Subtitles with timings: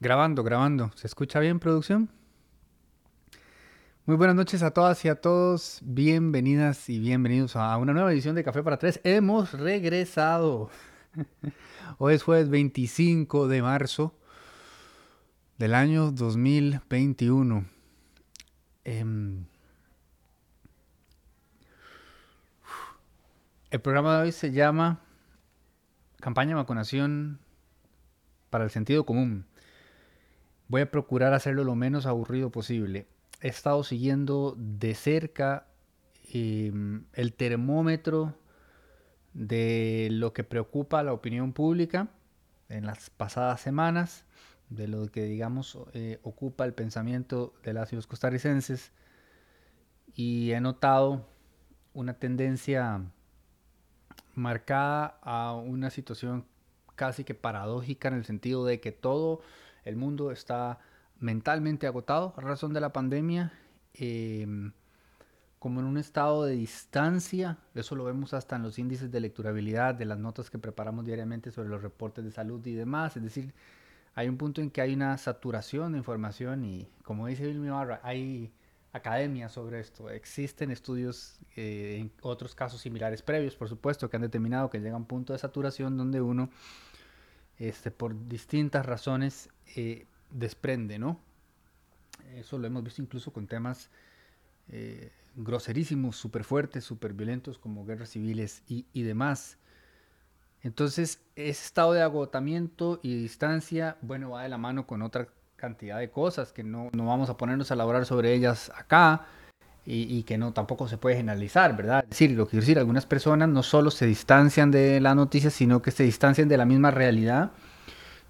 [0.00, 0.92] Grabando, grabando.
[0.94, 2.08] ¿Se escucha bien, producción?
[4.06, 5.80] Muy buenas noches a todas y a todos.
[5.82, 9.00] Bienvenidas y bienvenidos a una nueva edición de Café para Tres.
[9.02, 10.70] Hemos regresado.
[11.98, 14.14] Hoy es jueves 25 de marzo
[15.56, 17.66] del año 2021.
[18.84, 19.46] Em,
[23.72, 25.00] el programa de hoy se llama
[26.20, 27.40] Campaña de vacunación
[28.48, 29.47] para el sentido común.
[30.68, 33.06] Voy a procurar hacerlo lo menos aburrido posible.
[33.40, 35.66] He estado siguiendo de cerca
[36.32, 38.34] em, el termómetro
[39.32, 42.08] de lo que preocupa a la opinión pública
[42.68, 44.24] en las pasadas semanas,
[44.68, 48.92] de lo que digamos eh, ocupa el pensamiento de las y los costarricenses
[50.14, 51.26] y he notado
[51.94, 53.02] una tendencia
[54.34, 56.44] marcada a una situación
[56.96, 59.40] casi que paradójica en el sentido de que todo
[59.88, 60.78] el mundo está
[61.18, 63.52] mentalmente agotado a razón de la pandemia,
[63.94, 64.72] em,
[65.58, 69.94] como en un estado de distancia, eso lo vemos hasta en los índices de lecturabilidad,
[69.94, 73.54] de las notas que preparamos diariamente sobre los reportes de salud y demás, es decir,
[74.14, 78.00] hay un punto en que hay una saturación de información y como dice Bill Barra,
[78.02, 78.52] hay
[78.92, 84.22] academias sobre esto, existen estudios eh, en otros casos similares previos, por supuesto, que han
[84.22, 86.50] determinado que llega un punto de saturación donde uno
[87.58, 91.20] este, por distintas razones eh, desprende, ¿no?
[92.34, 93.90] Eso lo hemos visto incluso con temas
[94.68, 99.58] eh, groserísimos, súper fuertes, súper violentos como guerras civiles y, demás.
[100.62, 105.98] Entonces, ese estado de agotamiento y distancia, bueno, va de la mano con otra cantidad
[105.98, 109.26] de cosas que no, no vamos a ponernos a elaborar sobre ellas acá,
[109.90, 112.04] y, que no tampoco se puede generalizar, ¿verdad?
[112.04, 115.48] Es decir, lo que quiero decir, algunas personas no solo se distancian de la noticia,
[115.48, 117.52] sino que se distancian de la misma realidad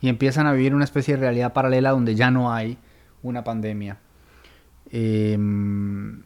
[0.00, 2.78] y empiezan a vivir una especie de realidad paralela donde ya no hay
[3.24, 3.98] una pandemia.
[4.92, 6.22] Em,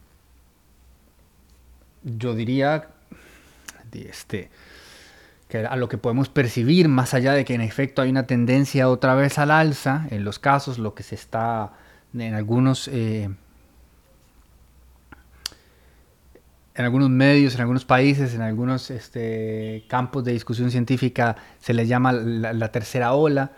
[2.03, 2.89] yo diría
[3.91, 4.51] este,
[5.47, 8.87] que a lo que podemos percibir, más allá de que en efecto hay una tendencia
[8.87, 11.73] otra vez al alza, en los casos, lo que se está
[12.13, 13.31] en algunos eh,
[16.75, 21.87] en algunos medios, en algunos países, en algunos este, campos de discusión científica se les
[21.87, 23.51] llama la, tercera ola,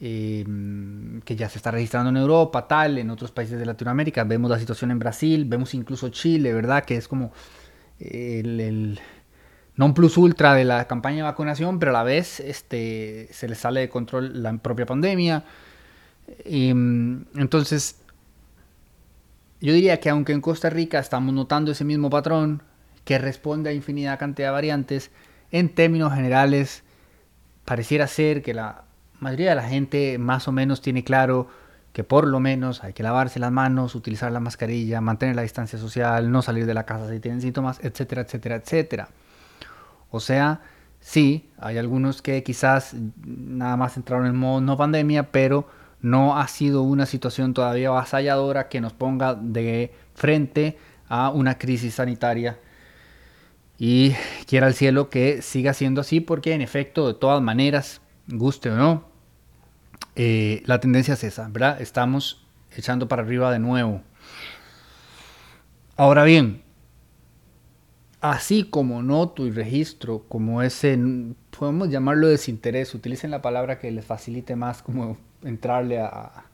[0.00, 4.24] em, que ya se está registrando en Europa, tal, en otros países de Latinoamérica.
[4.24, 6.84] Vemos la situación en Brasil, vemos incluso Chile, ¿verdad?
[6.84, 7.32] Que es como
[8.00, 8.98] el,
[9.76, 13.56] non plus ultra de la campaña de vacunación, pero a la vez este, se le
[13.56, 15.44] sale de control la propia pandemia.
[16.44, 18.00] Em, entonces,
[19.64, 22.62] yo diría que aunque en Costa Rica estamos notando ese mismo patrón
[23.06, 25.10] que responde a infinidad cantidad de variantes,
[25.50, 26.84] en términos generales
[27.64, 28.84] pareciera ser que la
[29.20, 31.48] mayoría de la gente más o menos tiene claro
[31.94, 35.78] que por lo menos hay que lavarse las manos, utilizar la mascarilla, mantener la distancia
[35.78, 39.08] social, no salir de la casa si tienen síntomas, etcétera, etcétera, etcétera.
[40.10, 40.60] O sea,
[41.00, 42.94] sí, hay algunos que quizás
[43.24, 45.66] nada más entraron en modo no pandemia, pero
[46.04, 50.76] no ha sido una situación todavía avasalladora que nos ponga de frente
[51.08, 52.58] a una crisis sanitaria.
[53.78, 54.12] Y
[54.46, 58.76] quiera el cielo que siga siendo así porque en efecto, de todas maneras, guste o
[58.76, 59.08] no,
[60.14, 61.80] eh, la tendencia es esa, ¿verdad?
[61.80, 62.44] Estamos
[62.76, 64.02] echando para arriba de nuevo.
[65.96, 66.64] Ahora bien,
[68.20, 70.98] así como noto y registro como ese,
[71.58, 76.44] podemos llamarlo desinterés, utilicen la palabra que les facilite más como entrarle a,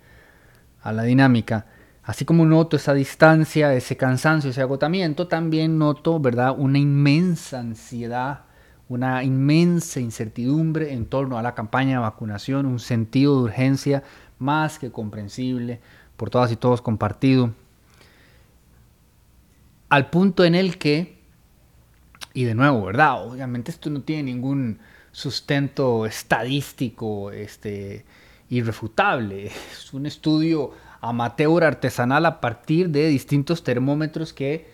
[0.85, 1.67] la dinámica.
[2.03, 8.45] Así como noto esa distancia, ese cansancio, ese agotamiento, también noto, ¿verdad?, una inmensa ansiedad,
[8.89, 14.03] una inmensa incertidumbre en torno a la campaña de vacunación, un sentido de urgencia
[14.39, 15.81] más que comprensible,
[16.17, 17.55] por todas y todos compartido,
[19.91, 21.19] al punto en el que,
[22.33, 23.27] y de nuevo, ¿verdad?
[23.27, 24.79] Obviamente esto no tiene ningún
[25.13, 28.05] sustento estadístico, este,
[28.51, 29.47] irrefutable.
[29.47, 34.69] Es un estudio amateur artesanal a partir de distintos termómetros que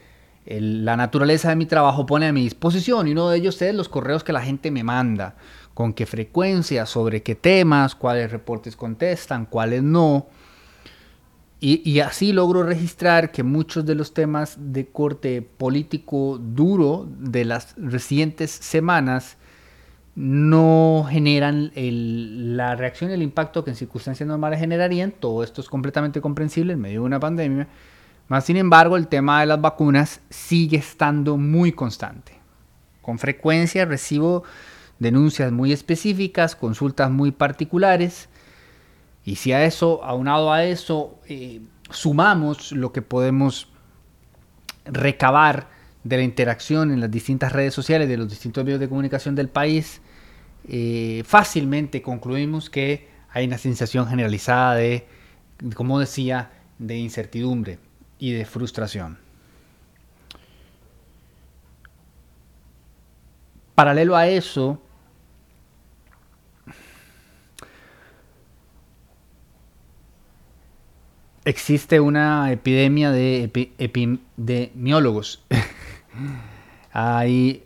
[0.46, 3.88] la naturaleza de mi trabajo pone a mi disposición y uno de ellos es los
[3.88, 5.34] correos que la gente me manda,
[5.74, 10.26] con qué frecuencia, sobre qué temas, cuáles reportes contestan, cuáles no.
[11.58, 17.74] Y, así logro registrar que muchos de los temas de corte político duro de las
[17.76, 19.36] recientes semanas
[20.16, 25.12] no generan la reacción y el impacto que en circunstancias normales generarían.
[25.12, 27.68] Todo esto es completamente comprensible en medio de una pandemia.
[28.28, 32.32] Más sin embargo, el tema de las vacunas sigue estando muy constante.
[33.02, 34.42] Con frecuencia recibo
[34.98, 38.30] denuncias muy específicas, consultas muy particulares
[39.22, 41.60] Y si a eso, aunado a eso, eh,
[41.90, 43.68] sumamos lo que podemos
[44.86, 45.68] recabar
[46.04, 49.48] de la interacción en las distintas redes sociales, de los distintos medios de comunicación del
[49.48, 50.00] país,
[50.68, 55.06] eh, fácilmente concluimos que hay una sensación generalizada de,
[55.74, 57.78] como decía, de incertidumbre
[58.18, 59.18] y de frustración.
[63.74, 64.80] Paralelo a eso,
[71.44, 75.44] existe una epidemia de epidemiólogos.
[76.92, 77.65] Hay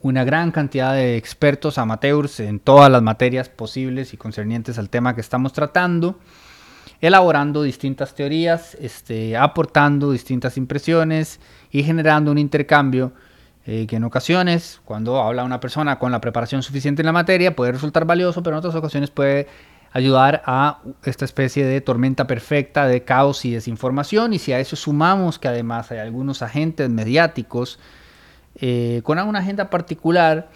[0.00, 5.14] una gran cantidad de expertos amateurs en todas las materias posibles y concernientes al tema
[5.14, 6.18] que estamos tratando,
[7.00, 11.40] elaborando distintas teorías, este, aportando distintas impresiones
[11.70, 13.12] y generando un intercambio
[13.66, 17.54] eh, que en ocasiones, cuando habla una persona con la preparación suficiente en la materia,
[17.54, 19.46] puede resultar valioso, pero en otras ocasiones puede
[19.92, 24.32] ayudar a esta especie de tormenta perfecta de caos y desinformación.
[24.32, 27.78] Y si a eso sumamos que además hay algunos agentes mediáticos
[28.60, 30.50] eh, con una agenda particular,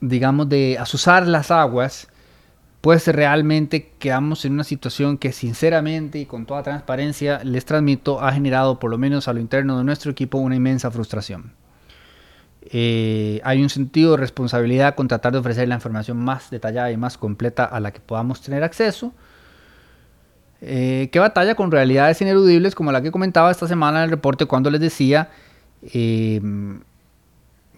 [0.00, 2.08] digamos, de asusar las aguas,
[2.80, 8.32] pues realmente quedamos en una situación que sinceramente y con toda transparencia les transmito ha
[8.32, 11.52] generado por lo menos a lo interno de nuestro equipo una inmensa frustración.
[12.70, 16.96] Eh, hay un sentido de responsabilidad con tratar de ofrecer la información más detallada y
[16.96, 19.12] más completa a la que podamos tener acceso.
[20.60, 24.46] Eh, que batalla con realidades ineludibles como la que comentaba esta semana en el reporte
[24.46, 25.28] cuando les decía
[25.92, 26.40] eh,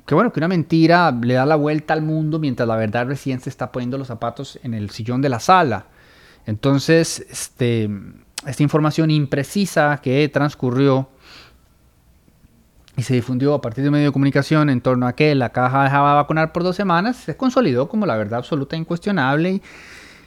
[0.09, 3.41] que bueno, que una mentira le da la vuelta al mundo mientras la verdad recién
[3.41, 5.85] se está poniendo los zapatos en el sillón de la sala.
[6.47, 7.91] Entonces, este,
[8.47, 11.11] esta información imprecisa que transcurrió
[12.97, 15.51] y se difundió a partir de un medio de comunicación en torno a que la
[15.51, 19.61] caja dejaba de vacunar por dos semanas, se consolidó como la verdad absoluta e incuestionable.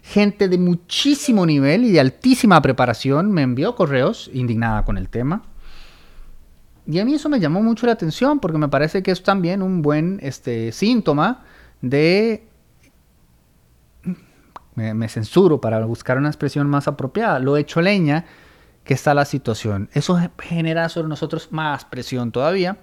[0.03, 5.41] Gente de muchísimo nivel y de altísima preparación me envió correos indignada con el tema.
[6.88, 9.61] Y a mí eso me llamó mucho la atención porque me parece que es también
[9.61, 11.43] un buen este, síntoma
[11.81, 12.47] de...
[14.75, 17.39] Me, me censuro para buscar una expresión más apropiada.
[17.39, 18.25] Lo hecho leña
[18.83, 19.89] que está la situación.
[19.93, 22.77] Eso genera sobre nosotros más presión todavía,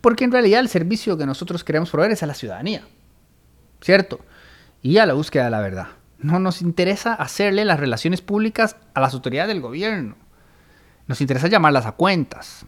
[0.00, 2.82] porque en realidad el servicio que nosotros queremos proveer es a la ciudadanía,
[3.80, 4.20] ¿cierto?
[4.80, 5.88] Y a la búsqueda de la verdad.
[6.18, 10.16] No nos interesa hacerle las relaciones públicas a las autoridades del gobierno.
[11.08, 12.64] Nos interesa llamarlas a cuentas.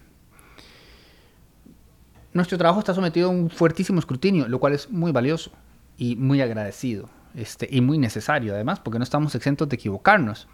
[2.34, 5.52] Nuestro trabajo está sometido a un fuertísimo escrutinio, lo cual es muy valioso
[5.96, 10.48] y muy agradecido este, y muy necesario además, porque no estamos exentos de equivocarnos.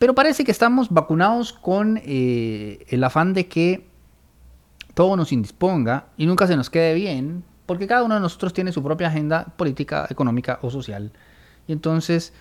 [0.00, 3.86] Pero parece que estamos vacunados con eh, el afán de que
[4.94, 8.72] todo nos indisponga y nunca se nos quede bien, porque cada uno de nosotros tiene
[8.72, 11.12] su propia agenda política, económica o social.
[11.68, 12.32] Y entonces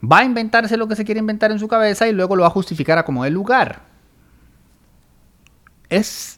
[0.00, 2.48] va a inventarse lo que se quiere inventar en su cabeza y luego lo va
[2.48, 3.82] a justificar a como el lugar.
[5.88, 6.35] Es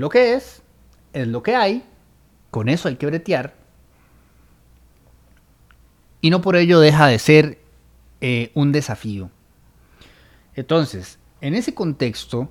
[0.00, 0.62] lo que es,
[1.12, 1.84] es lo que hay,
[2.50, 3.54] con eso hay que bretear.
[6.22, 7.58] Y no por ello deja de ser
[8.22, 9.30] eh, un desafío.
[10.54, 12.50] Entonces, en ese contexto,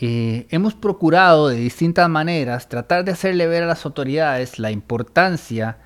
[0.00, 5.78] eh, hemos procurado de distintas maneras tratar de hacerle ver a las autoridades la importancia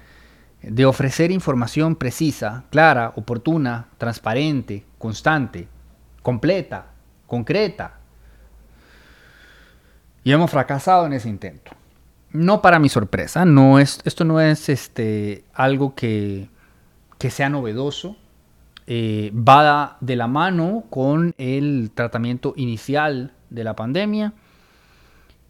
[0.63, 5.69] de ofrecer información precisa, clara, oportuna, transparente, constante,
[6.23, 6.87] completa,
[7.27, 7.99] concreta.
[10.25, 11.71] Y hemos fracasado en ese intento.
[12.33, 16.49] No para mi sorpresa, no es, esto no es este, algo que,
[17.19, 18.17] que sea novedoso.
[18.87, 24.33] Eh, va de la mano con el tratamiento inicial de la pandemia.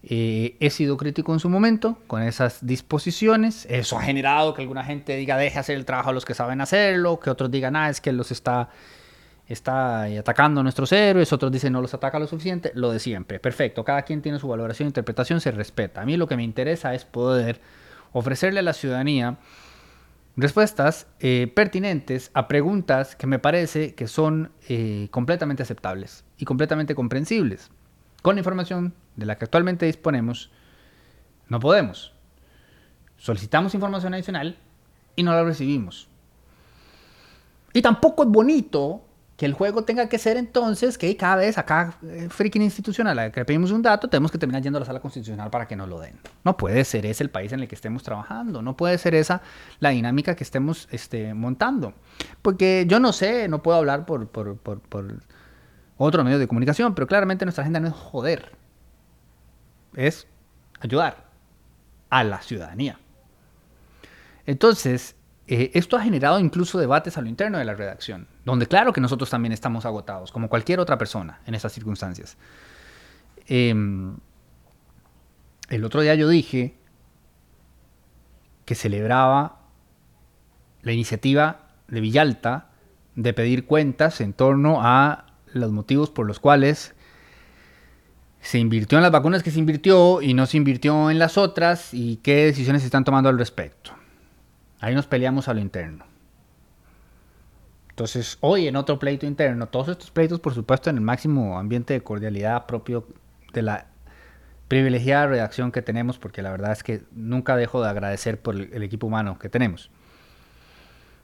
[0.03, 3.67] Eh, he sido crítico en su momento con esas disposiciones.
[3.71, 6.61] Eso ha generado que alguna gente diga deje hacer el trabajo a los que saben
[6.61, 8.69] hacerlo, que otros digan, ah, es que los está,
[9.47, 13.39] está atacando a nuestros héroes, otros dicen no los ataca lo suficiente, lo de siempre.
[13.41, 16.03] Perfecto, cada quien tiene su valoración e interpretación, se respeta.
[16.03, 17.61] A mí lo que me interesa es poder
[18.13, 19.39] ofrecerle a la ciudadanía
[20.37, 26.95] respuestas eh, pertinentes a preguntas que me parece que son eh, completamente aceptables y completamente
[26.95, 27.71] comprensibles.
[28.23, 30.51] Con la información de la que actualmente disponemos,
[31.49, 32.13] no podemos.
[33.17, 34.57] Solicitamos información adicional
[35.15, 36.09] y no la recibimos.
[37.73, 39.05] Y tampoco es bonito
[39.37, 43.33] que el juego tenga que ser entonces que cada vez acá, eh, freaking institucional, a
[43.33, 45.89] que pedimos un dato, tenemos que terminar yendo a la sala constitucional para que nos
[45.89, 46.19] lo den.
[46.45, 49.43] No puede ser ese el país en el que estemos trabajando, no puede ser esa
[49.81, 51.95] la dinámica que estemos este, montando.
[52.43, 55.21] Porque yo no sé, no puedo hablar por, por, por, por
[55.97, 58.53] otro medio de comunicación, pero claramente nuestra agenda no es joder,
[59.97, 60.29] es
[60.81, 61.25] ayudar
[62.11, 63.01] a la ciudadanía.
[64.47, 68.93] Entonces, eh, esto ha generado incluso debates a lo interno de la redacción, donde claro
[68.93, 72.39] que nosotros también estamos agotados, como cualquier otra persona en esas circunstancias.
[73.47, 74.17] Em,
[75.69, 76.77] el otro día yo dije
[78.65, 79.61] que celebraba
[80.83, 82.71] la iniciativa de Villalta
[83.15, 86.95] de pedir cuentas en torno a los motivos por los cuales
[88.41, 91.93] se invirtió en las vacunas que se invirtió y no se invirtió en las otras
[91.93, 93.93] y qué decisiones se están tomando al respecto.
[94.85, 96.05] Ahí nos peleamos a lo interno.
[97.89, 101.95] Entonces, hoy en otro pleito interno, todos estos pleitos, por supuesto, en el máximo ambiente
[101.95, 103.09] de cordialidad propio
[103.55, 103.87] de la
[104.69, 108.83] privilegiada redacción que tenemos, porque la verdad es que nunca dejo de agradecer por el
[108.83, 109.91] equipo humano que tenemos.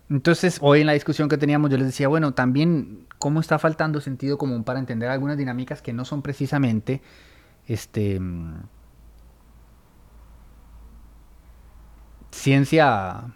[0.08, 4.00] Entonces, hoy en la discusión que teníamos, yo les decía, bueno, también cómo está faltando
[4.00, 7.02] sentido común para entender algunas dinámicas que no son precisamente
[7.66, 8.18] este
[12.30, 13.34] ciencia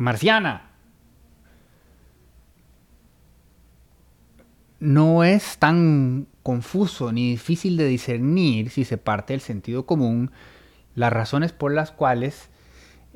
[0.00, 0.70] marciana.
[4.78, 10.30] No es tan confuso ni difícil de discernir si se parte del sentido común
[10.94, 12.48] las razones por las cuales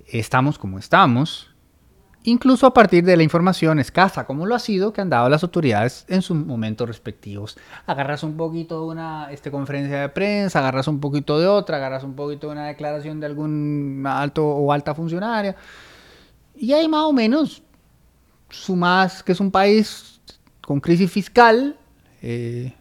[0.08, 1.54] estamos como estamos,
[2.22, 5.42] incluso a partir de la información escasa, como lo ha sido, que han dado las
[5.42, 7.56] autoridades en sus momentos respectivos.
[7.86, 12.04] Agarras un poquito de una este, conferencia de prensa, agarras un poquito de otra, agarras
[12.04, 15.56] un poquito de una declaración de algún alto o alta funcionaria,
[16.56, 17.62] y ahí más o menos
[18.50, 20.20] sumas que es un país
[20.60, 21.76] con crisis fiscal,
[22.22, 22.72] eh,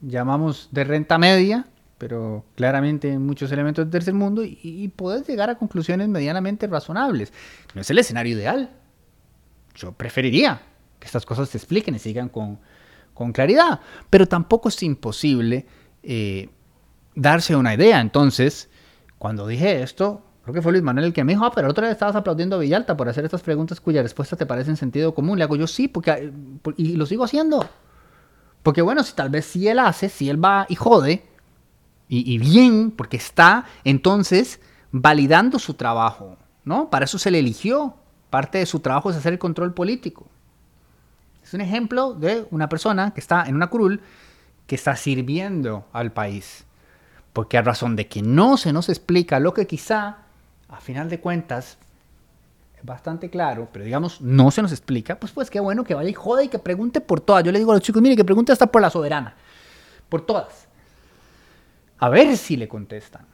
[0.00, 1.66] llamamos de renta media,
[1.98, 7.32] pero claramente muchos elementos del tercer mundo y, y puedes llegar a conclusiones medianamente razonables.
[7.74, 8.70] No es el escenario ideal.
[9.74, 10.60] Yo preferiría
[10.98, 12.58] que estas cosas se expliquen y sigan con,
[13.14, 13.80] con claridad,
[14.10, 15.66] pero tampoco es imposible
[16.02, 16.48] eh,
[17.14, 18.00] darse una idea.
[18.00, 18.68] Entonces,
[19.18, 21.84] cuando dije esto, creo que fue Luis Manuel el que me dijo, ah, pero otra
[21.86, 25.14] vez estabas aplaudiendo a Villalta por hacer estas preguntas cuya respuesta te parece en sentido
[25.14, 25.38] común.
[25.38, 26.32] Le hago yo sí, porque, eh,
[26.76, 27.68] y lo sigo haciendo.
[28.62, 31.24] Porque bueno, si tal vez si él hace, si él va y jode,
[32.14, 36.90] y, bien, porque está entonces validando su trabajo, ¿no?
[36.90, 37.94] Para eso se le eligió.
[38.28, 40.26] Parte de su trabajo es hacer el control político.
[41.42, 44.02] Es un ejemplo de una persona que está en una curul
[44.66, 46.66] que está sirviendo al país.
[47.32, 50.21] Porque a razón de que no se nos explica lo que quizá,
[50.72, 51.76] a final de cuentas,
[52.76, 56.08] es bastante claro, pero digamos, no se nos explica, pues pues qué bueno que vaya
[56.08, 57.44] y jode y que pregunte por todas.
[57.44, 59.36] Yo le digo a los chicos, mire, que pregunte hasta por la soberana.
[60.08, 60.66] Por todas.
[61.98, 63.26] A ver si le contestan.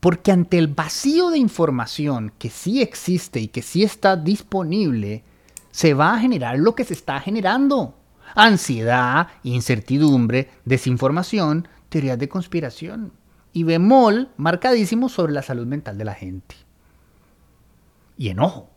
[0.00, 5.22] Porque ante el vacío de información que sí existe y que sí está disponible,
[5.70, 7.94] se va a generar lo que se está generando.
[8.34, 13.12] Ansiedad, incertidumbre, desinformación, teorías de conspiración
[13.58, 16.54] y bemol marcadísimo sobre la salud mental de la gente.
[18.16, 18.70] Y enojo.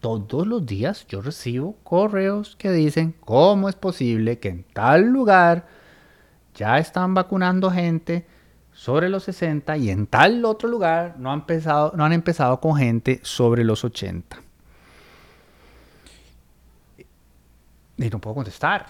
[0.00, 5.68] Todos los días yo recibo correos que dicen cómo es posible que en tal lugar
[6.56, 8.26] ya están vacunando gente
[8.72, 12.74] sobre los 60 y en tal otro lugar no han empezado, no han empezado con
[12.74, 14.40] gente sobre los 80.
[17.98, 18.86] Y no puedo contestar.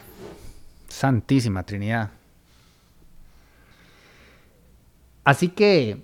[0.89, 2.20] Santísima Trinidad.
[5.25, 6.03] Así que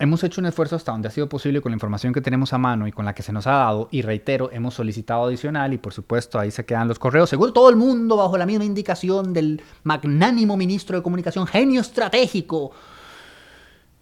[0.00, 2.58] Hemos hecho un esfuerzo hasta donde ha sido posible con la información que tenemos a
[2.58, 3.88] mano y con la que se nos ha dado.
[3.90, 7.28] Y reitero, hemos solicitado adicional y por supuesto ahí se quedan los correos.
[7.28, 12.70] Seguro todo el mundo bajo la misma indicación del magnánimo ministro de comunicación, genio estratégico,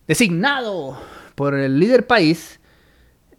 [0.06, 0.98] designado
[1.34, 2.60] por el líder país,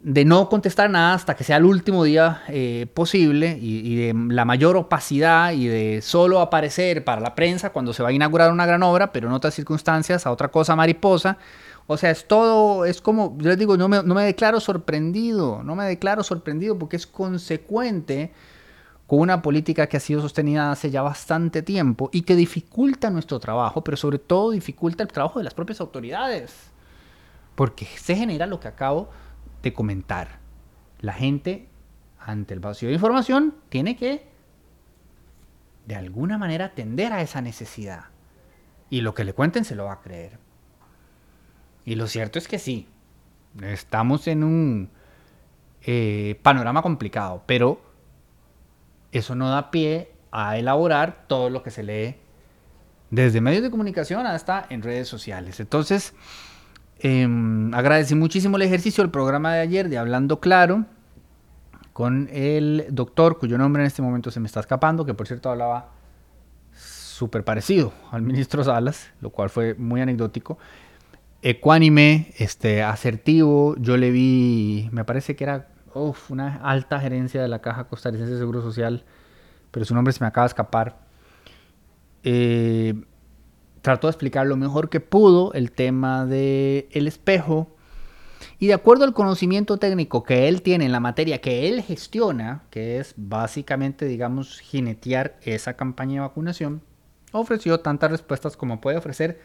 [0.00, 4.44] de no contestar nada hasta que sea el último día eh, posible y, de la
[4.44, 8.64] mayor opacidad y de solo aparecer para la prensa cuando se va a inaugurar una
[8.64, 11.38] gran obra, pero en otras circunstancias a otra cosa mariposa
[11.90, 15.62] o sea, es todo, es como, yo les digo, no me, no me declaro sorprendido,
[15.62, 18.30] no me declaro sorprendido porque es consecuente
[19.06, 23.40] con una política que ha sido sostenida hace ya bastante tiempo y que dificulta nuestro
[23.40, 26.54] trabajo, pero sobre todo dificulta el trabajo de las propias autoridades.
[27.54, 29.08] Porque se genera lo que acabo
[29.74, 30.38] comentar.
[31.00, 31.68] La gente,
[32.18, 34.26] ante el vacío de información, tiene que,
[35.86, 38.06] de alguna manera, atender a esa necesidad.
[38.90, 40.38] Y lo que le cuenten se lo va a creer.
[41.84, 42.88] Y lo cierto es que sí,
[43.62, 44.90] estamos en un
[45.82, 47.80] eh, panorama complicado, pero
[49.12, 52.16] eso no da pie a elaborar todo lo que se lee
[53.10, 55.60] desde medios de comunicación hasta en redes sociales.
[55.60, 56.14] Entonces,
[57.00, 57.28] eh,
[57.72, 60.86] agradecí muchísimo el ejercicio del programa de ayer de Hablando Claro
[61.92, 65.50] con el doctor, cuyo nombre en este momento se me está escapando, que por cierto
[65.50, 65.90] hablaba
[66.72, 70.58] súper parecido al ministro Salas, lo cual fue muy anecdótico.
[71.42, 75.68] Ecuánime, este, asertivo, yo le vi, me parece que era
[76.28, 79.04] una alta gerencia de la Caja Costarricense de Seguro Social,
[79.72, 80.98] pero su nombre se me acaba de escapar.
[82.22, 82.94] Eh,
[83.88, 87.74] trató de explicar lo mejor que pudo el tema del el espejo,
[88.58, 92.64] y de acuerdo al conocimiento técnico que él tiene en la materia que él gestiona,
[92.68, 96.82] que es básicamente, digamos, jinetear esa campaña de vacunación,
[97.32, 99.40] ofreció tantas respuestas como puede ofrecer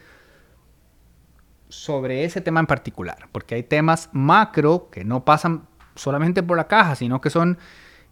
[1.70, 6.68] sobre ese tema en particular, porque hay temas macro que no pasan solamente por la
[6.68, 7.56] caja, sino que son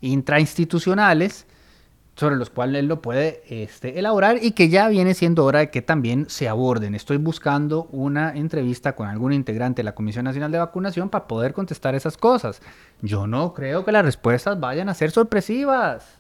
[0.01, 1.47] intrainstitucionales
[2.15, 5.71] sobre los cuales él lo puede este, elaborar y que ya viene siendo hora de
[5.71, 6.95] que también se aborden.
[6.95, 11.55] Estoy buscando una entrevista con algún integrante de la Comisión Nacional de Vacunación para poder
[11.55, 12.61] contestar esas cosas.
[13.01, 16.19] Yo no creo que las respuestas vayan a ser sorpresivas,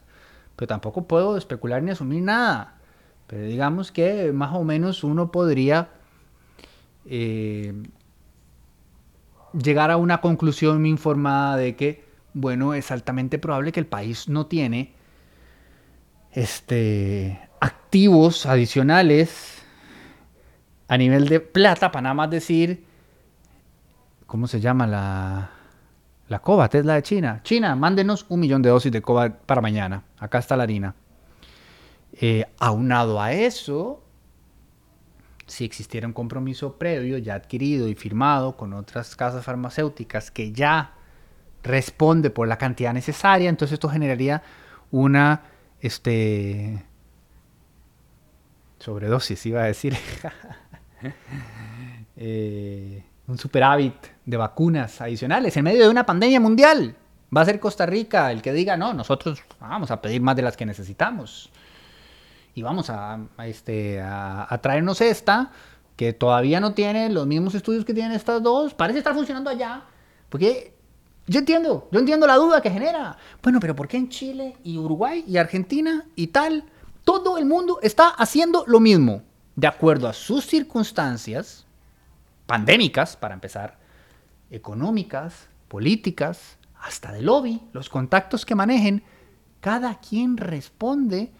[0.56, 2.78] pero tampoco puedo especular ni asumir nada.
[3.26, 5.90] Pero digamos que más o menos uno podría
[7.04, 7.74] eh,
[9.52, 14.46] llegar a una conclusión informada de que, bueno, es altamente probable que el país no
[14.46, 14.94] tiene
[16.32, 19.62] este, activos adicionales
[20.88, 22.84] a nivel de plata, para nada más decir,
[24.26, 25.50] ¿cómo se llama la,
[26.28, 26.74] la COVAT?
[26.74, 27.40] Es la de China.
[27.44, 30.04] China, mándenos un millón de dosis de COVAT para mañana.
[30.18, 30.94] Acá está la harina.
[32.14, 34.02] Eh, aunado a eso,
[35.46, 40.92] si existiera un compromiso previo ya adquirido y firmado con otras casas farmacéuticas que ya
[41.62, 44.42] responde por la cantidad necesaria, entonces esto generaría
[44.90, 45.51] una
[45.82, 46.82] este
[48.78, 49.96] sobredosis iba a decir.
[52.24, 56.94] Eh, un superávit de vacunas adicionales en medio de una pandemia mundial.
[57.36, 60.42] Va a ser Costa Rica el que diga no nosotros vamos a pedir más de
[60.42, 61.50] las que necesitamos.
[62.54, 65.50] Y vamos a, este, a traernos esta
[65.96, 68.74] que todavía no tiene los mismos estudios que tienen estas dos.
[68.74, 69.82] Parece estar funcionando allá
[70.28, 70.71] porque
[71.32, 73.16] yo entiendo, yo entiendo la duda que genera.
[73.42, 76.64] Bueno, pero ¿por qué en Chile y Uruguay y Argentina y tal?
[77.04, 79.22] Todo el mundo está haciendo lo mismo,
[79.56, 81.66] de acuerdo a sus circunstancias
[82.46, 83.78] pandémicas, para empezar,
[84.50, 89.02] económicas, políticas, hasta de lobby, los contactos que manejen.
[89.60, 91.32] Cada quien responde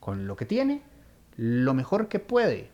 [0.00, 0.82] con lo que tiene,
[1.36, 2.70] lo mejor que puede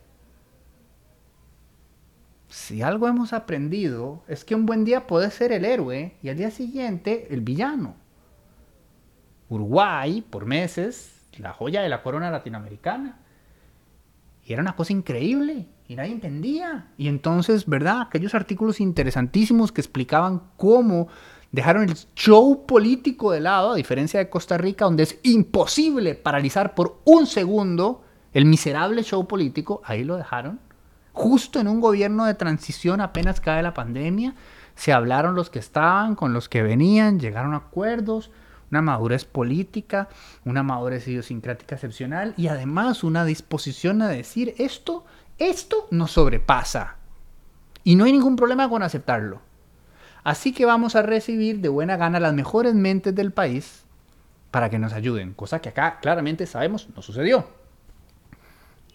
[2.67, 6.35] si algo hemos aprendido es que un buen día puede ser el héroe y al
[6.35, 7.95] día siguiente el villano.
[9.47, 13.19] Uruguay, por meses, la joya de la corona latinoamericana.
[14.43, 16.91] Y era una cosa increíble y nadie entendía.
[16.97, 18.01] Y entonces, ¿verdad?
[18.01, 21.07] Aquellos artículos interesantísimos que explicaban cómo
[21.53, 26.75] dejaron el show político de lado, a diferencia de Costa Rica, donde es imposible paralizar
[26.75, 28.03] por un segundo
[28.33, 30.66] el miserable show político, ahí lo dejaron
[31.17, 34.35] justo en un gobierno de transición apenas cae la pandemia,
[34.75, 38.29] se hablaron los que estaban con los que venían, llegaron a acuerdos,
[38.69, 40.09] una madurez política,
[40.45, 45.05] una madurez idiosincrática excepcional y además una disposición a decir esto,
[45.39, 46.97] esto nos sobrepasa.
[47.83, 49.41] Y no hay ningún problema con aceptarlo.
[50.23, 53.85] Así que vamos a recibir de buena gana las mejores mentes del país
[54.51, 57.56] para que nos ayuden, cosa que acá claramente sabemos no sucedió.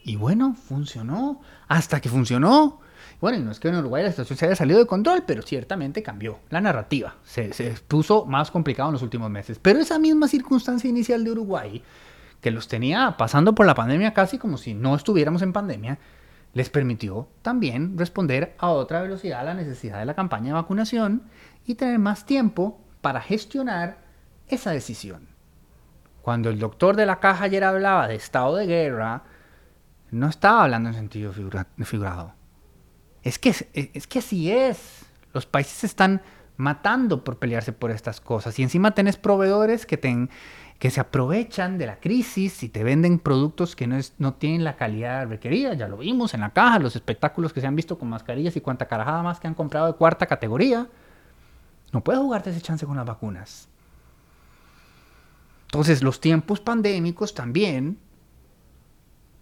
[0.04, 1.40] Y bueno, funcionó.
[1.68, 2.80] Hasta que funcionó.
[3.20, 5.42] Bueno, y no es que en Uruguay la situación se haya salido de control, pero
[5.42, 7.16] ciertamente cambió la narrativa.
[7.24, 9.58] Se, se puso más complicado en los últimos meses.
[9.60, 11.82] Pero esa misma circunstancia inicial de Uruguay,
[12.40, 15.98] que los tenía pasando por la pandemia casi como si no estuviéramos en pandemia,
[16.54, 21.22] les permitió también responder a otra velocidad a la necesidad de la campaña de vacunación
[21.64, 23.98] y tener más tiempo para gestionar
[24.48, 25.28] esa decisión.
[26.20, 29.22] Cuando el doctor de la caja ayer hablaba de estado de guerra,
[30.12, 32.34] no estaba hablando en sentido figurado.
[33.22, 33.50] Es que,
[33.94, 35.06] es que así es.
[35.32, 36.20] Los países se están
[36.58, 38.58] matando por pelearse por estas cosas.
[38.58, 40.28] Y encima tenés proveedores que,
[40.78, 44.76] que se aprovechan de la crisis y te venden productos que no, no tienen la
[44.76, 45.72] calidad requerida.
[45.72, 48.60] Ya lo vimos en la caja, los espectáculos que se han visto con mascarillas y
[48.60, 50.88] cuanta carajada más que han comprado de cuarta categoría.
[51.90, 53.68] No puedes jugarte ese chance con las vacunas.
[55.64, 57.98] Entonces, los tiempos pandémicos también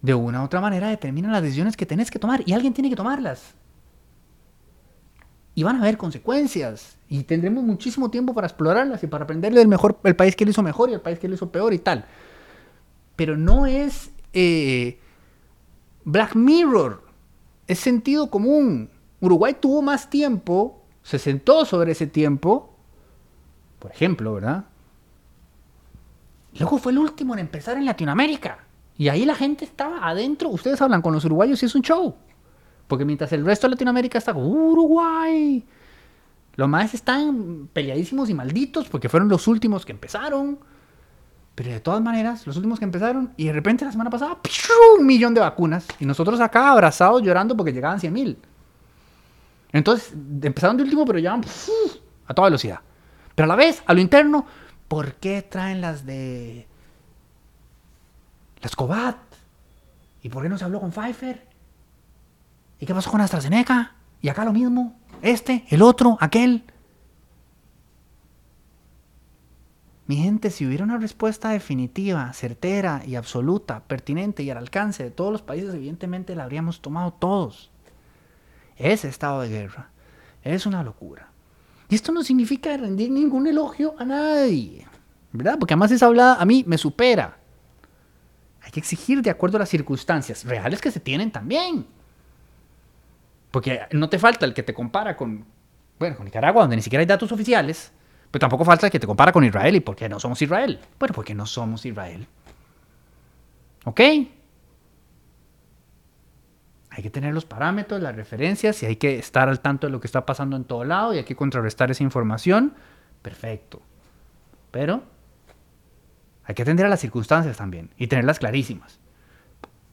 [0.01, 2.89] de una u otra manera determinan las decisiones que tenés que tomar y alguien tiene
[2.89, 3.53] que tomarlas.
[5.53, 9.67] Y van a haber consecuencias y tendremos muchísimo tiempo para explorarlas y para aprender del
[9.67, 11.79] mejor, el país que lo hizo mejor y el país que lo hizo peor y
[11.79, 12.05] tal.
[13.15, 14.97] Pero no es eh,
[16.03, 17.03] Black Mirror,
[17.67, 18.89] es sentido común.
[19.19, 22.75] Uruguay tuvo más tiempo, se sentó sobre ese tiempo,
[23.77, 24.65] por ejemplo, ¿verdad?
[26.57, 28.70] Luego fue el último en empezar en Latinoamérica.
[28.97, 30.49] Y ahí la gente estaba adentro.
[30.49, 32.15] Ustedes hablan con los uruguayos y es un show.
[32.87, 35.65] Porque mientras el resto de Latinoamérica está Uruguay.
[36.55, 40.59] Los más están peleadísimos y malditos porque fueron los últimos que empezaron.
[41.55, 44.37] Pero de todas maneras, los últimos que empezaron, y de repente la semana pasada,
[44.97, 45.85] un millón de vacunas.
[45.99, 48.37] Y nosotros acá abrazados llorando porque llegaban 100 mil.
[49.73, 51.43] Entonces, empezaron de último, pero llevan
[52.27, 52.79] a toda velocidad.
[53.35, 54.45] Pero a la vez, a lo interno,
[54.87, 56.67] ¿por qué traen las de.
[58.61, 59.17] Las Cobat?
[60.21, 61.47] ¿Y por qué no se habló con Pfeiffer?
[62.79, 63.95] ¿Y qué pasó con AstraZeneca?
[64.21, 64.99] Y acá lo mismo.
[65.21, 66.63] Este, el otro, aquel.
[70.07, 75.11] Mi gente, si hubiera una respuesta definitiva, certera y absoluta, pertinente y al alcance de
[75.11, 77.71] todos los países, evidentemente la habríamos tomado todos.
[78.77, 79.89] Ese estado de guerra
[80.43, 81.29] es una locura.
[81.87, 84.87] Y esto no significa rendir ningún elogio a nadie,
[85.31, 85.57] ¿verdad?
[85.59, 87.37] Porque además esa hablada a mí me supera.
[88.63, 91.87] Hay que exigir de acuerdo a las circunstancias reales que se tienen también.
[93.49, 95.45] Porque no te falta el que te compara con,
[95.99, 97.91] bueno, con Nicaragua, donde ni siquiera hay datos oficiales,
[98.29, 99.75] pero tampoco falta que te compara con Israel.
[99.75, 100.79] ¿Y por qué no somos Israel?
[100.97, 102.27] Bueno, porque no somos Israel.
[103.83, 103.99] ¿Ok?
[106.93, 109.99] Hay que tener los parámetros, las referencias y hay que estar al tanto de lo
[109.99, 112.73] que está pasando en todo lado y hay que contrarrestar esa información.
[113.21, 113.81] Perfecto.
[114.71, 115.03] Pero
[116.51, 118.99] hay que atender a las circunstancias también y tenerlas clarísimas.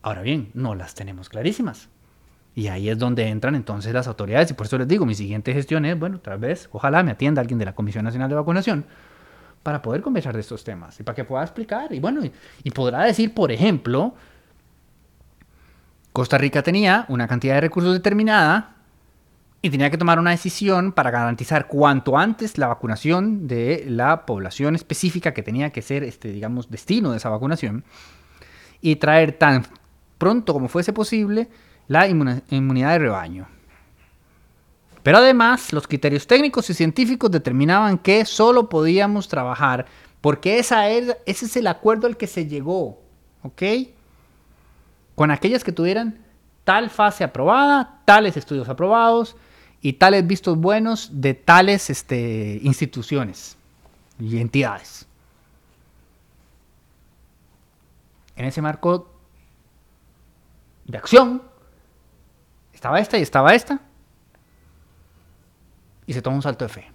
[0.02, 1.88] Ahora bien, no las tenemos clarísimas.
[2.56, 4.50] Y ahí es donde entran entonces las autoridades.
[4.50, 7.40] Y por eso les digo, mi siguiente gestión es, bueno, tal vez, ojalá me atienda
[7.40, 8.86] alguien de la Comisión Nacional de Vacunación
[9.62, 11.92] para poder conversar de estos temas y para que pueda explicar.
[11.92, 12.22] Y bueno,
[12.64, 14.14] y, podrá decir, por ejemplo,
[16.12, 18.77] Costa Rica tenía una cantidad de recursos determinada
[19.60, 24.76] y tenía que tomar una decisión para garantizar cuanto antes la vacunación de la población
[24.76, 27.84] específica que tenía que ser, este, digamos, destino de esa vacunación
[28.80, 29.66] y traer tan
[30.16, 31.48] pronto como fuese posible
[31.88, 33.48] la inmunidad de rebaño.
[35.02, 39.86] Pero además, los criterios técnicos y científicos determinaban que solo podíamos trabajar
[40.20, 43.00] porque esa ese es el acuerdo al que se llegó,
[43.42, 43.62] ¿ok?
[45.14, 46.24] Con aquellas que tuvieran
[46.64, 49.36] tal fase aprobada, tales estudios aprobados
[49.80, 53.56] y tales vistos buenos de tales este, instituciones
[54.18, 55.06] y entidades.
[58.36, 59.12] En ese marco
[60.84, 61.42] de acción,
[62.72, 63.80] estaba esta y estaba esta.
[66.06, 66.90] Y se toma un salto de fe.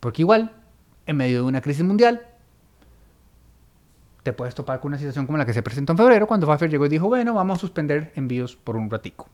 [0.00, 0.54] Porque igual,
[1.06, 2.24] en medio de una crisis mundial,
[4.22, 6.70] te puedes topar con una situación como la que se presentó en febrero, cuando Pfeiffer
[6.70, 9.28] llegó y dijo, bueno, vamos a suspender envíos por un ratico.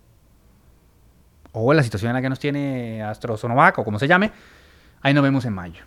[1.52, 4.32] O la situación en la que nos tiene AstraZeneca o como se llame,
[5.02, 5.84] ahí nos vemos en mayo.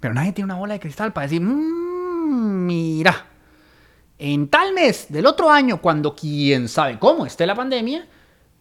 [0.00, 3.26] Pero nadie tiene una bola de cristal para decir, mmm, mira,
[4.18, 8.06] en tal mes del otro año, cuando quién sabe cómo esté la pandemia,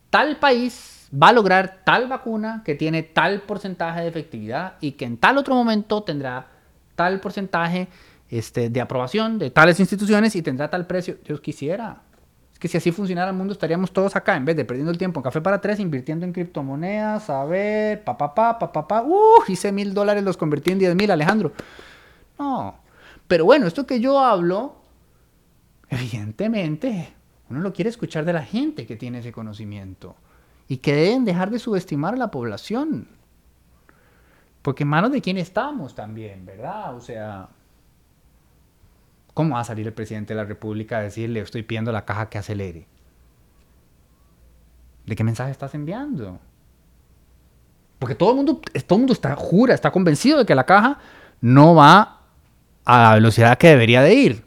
[0.09, 5.05] tal país va a lograr tal vacuna que tiene tal porcentaje de efectividad y que
[5.05, 6.47] en tal otro momento tendrá
[6.95, 7.87] tal porcentaje
[8.29, 11.17] este, de aprobación de tales instituciones y tendrá tal precio.
[11.23, 12.01] Dios quisiera.
[12.65, 15.19] Que si así funcionara el mundo estaríamos todos acá, en vez de perdiendo el tiempo
[15.19, 19.05] en café para tres, invirtiendo en criptomonedas, a ver, pa, pa, pa,
[19.47, 21.51] hice mil dólares, los convertí en diez mil, Alejandro.
[22.39, 22.79] No.
[23.27, 24.85] Pero bueno, esto que yo hablo
[25.89, 27.13] Evidentemente,
[27.49, 30.15] uno lo quiere escuchar de la gente que tiene ese conocimiento
[30.67, 33.07] y que deben dejar de subestimar a la población.
[34.61, 36.95] Porque en manos de quién estamos también, ¿verdad?
[36.95, 37.49] O sea,
[39.35, 42.29] ¿cómo va a salir el presidente de la República a decirle estoy pidiendo la caja
[42.29, 42.87] que acelere?
[45.05, 46.39] ¿De qué mensaje estás enviando?
[47.99, 50.97] Porque todo el mundo, todo el mundo está, jura, está convencido de que la caja
[51.41, 52.21] no va
[52.85, 54.45] a la velocidad que debería de ir.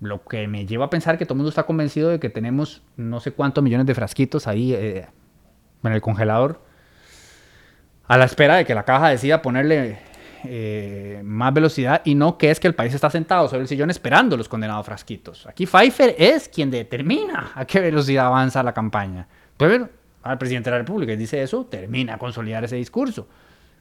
[0.00, 2.82] Lo que me lleva a pensar que todo el mundo está convencido de que tenemos
[2.96, 5.06] no sé cuántos millones de frasquitos ahí eh,
[5.84, 6.60] en el congelador
[8.08, 9.98] a la espera de que la caja decida ponerle
[10.44, 13.90] eh, más velocidad y no que es que el país está sentado sobre el sillón
[13.90, 15.46] esperando los condenados frasquitos.
[15.46, 19.28] Aquí Pfeiffer es quien determina a qué velocidad avanza la campaña.
[19.56, 19.88] Pero
[20.22, 23.28] al presidente de la República dice eso, termina a consolidar ese discurso.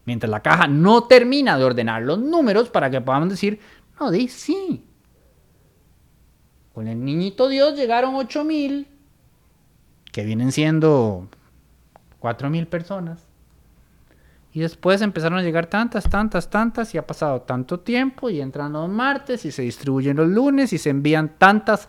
[0.06, 3.60] Mientras la caja no termina de ordenar los números para que podamos decir,
[4.00, 4.84] no, di sí,
[6.74, 8.88] con el niñito Dios llegaron 8000,
[10.12, 11.28] que vienen siendo
[12.20, 13.31] 4000 personas.
[14.54, 18.74] Y después empezaron a llegar tantas, tantas, tantas, y ha pasado tanto tiempo, y entran
[18.74, 21.88] los martes, y se distribuyen los lunes, y se envían tantas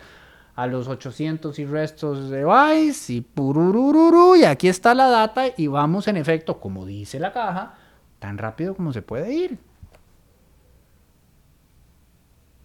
[0.54, 5.66] a los 800 y restos de Vice, y pururururu, y aquí está la data, y
[5.66, 7.74] vamos en efecto, como dice la caja,
[8.20, 9.58] tan rápido como se puede ir.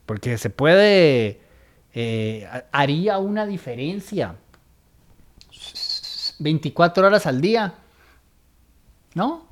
[0.05, 1.41] Porque se puede,
[1.93, 4.35] eh, haría una diferencia.
[6.39, 7.73] 24 horas al día.
[9.15, 9.46] ¿No?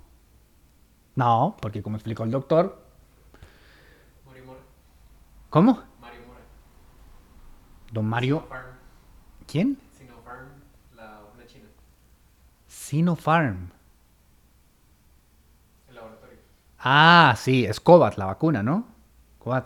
[1.16, 2.86] No, porque como explicó el doctor.
[5.56, 5.82] ¿Cómo?
[6.02, 6.42] Mario Mora.
[7.94, 8.46] Don Mario.
[9.48, 9.80] ¿Quién?
[9.98, 10.50] Sinopharm,
[10.98, 11.66] la vacuna china.
[12.68, 13.70] Sinopharm.
[15.88, 16.40] El laboratorio.
[16.80, 18.86] Ah, sí, es COVAT, la vacuna, ¿no?
[19.40, 19.66] COVAT.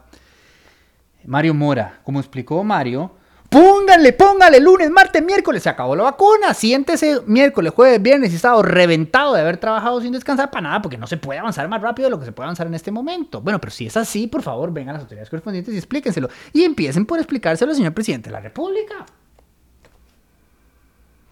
[1.26, 2.02] Mario Mora.
[2.04, 3.16] Como explicó Mario,
[3.50, 6.54] Póngale, póngale, lunes, martes, miércoles, se acabó la vacuna.
[6.54, 11.00] Siéntese miércoles, jueves, viernes y sábado reventado de haber trabajado sin descansar para nada, porque
[11.00, 13.42] no se puede avanzar más rápido de lo que se puede avanzar en este momento.
[13.42, 16.30] Bueno, pero si es así, por favor, vengan las autoridades correspondientes y explíquenselo.
[16.54, 19.06] Y empiecen por explicárselo al señor presidente de la República.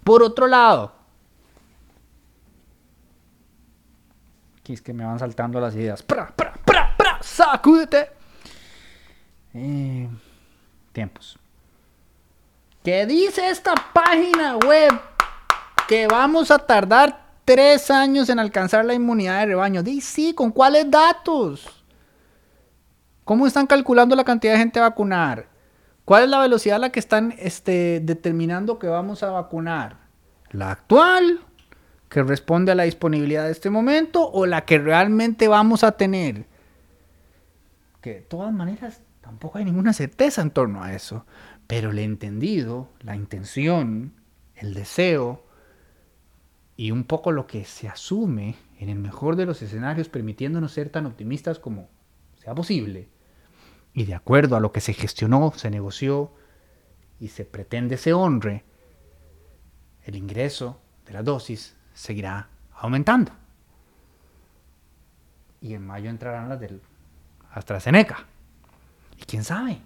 [0.03, 0.93] Por otro lado,
[4.59, 6.01] aquí es que me van saltando las ideas.
[6.01, 7.19] ¡Pra, pra, pra, pra!
[7.21, 8.09] ¡Sacúdete!
[9.53, 10.09] Eh,
[10.93, 11.37] tiempos.
[12.87, 14.93] ¿Qué dice esta página web?
[15.89, 19.83] Que vamos a tardar tres años en alcanzar la inmunidad de rebaño.
[19.83, 21.83] Dice ¿con cuáles datos?
[23.25, 25.47] ¿Cómo están calculando la cantidad de gente a vacunar?
[26.05, 29.97] ¿Cuál es la velocidad a la que están este, determinando que vamos a vacunar?
[30.51, 31.41] ¿La actual,
[32.07, 36.45] que responde a la disponibilidad de este momento, o la que realmente vamos a tener?
[37.99, 41.25] Que de todas maneras tampoco hay ninguna certeza en torno a eso.
[41.67, 44.13] Pero el entendido, la intención,
[44.55, 45.45] el deseo
[46.75, 50.89] y un poco lo que se asume en el mejor de los escenarios, permitiéndonos ser
[50.89, 51.89] tan optimistas como
[52.37, 53.09] sea posible,
[53.93, 56.31] y de acuerdo a lo que se gestionó, se negoció
[57.19, 58.63] y se pretende se honre,
[60.03, 63.31] el ingreso de la dosis seguirá aumentando.
[65.61, 66.79] Y en mayo entrarán las del
[67.51, 68.25] AstraZeneca.
[69.19, 69.81] ¿Y quién sabe?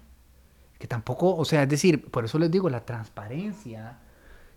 [0.82, 4.00] Que tampoco, o sea, es decir, por eso les digo, la transparencia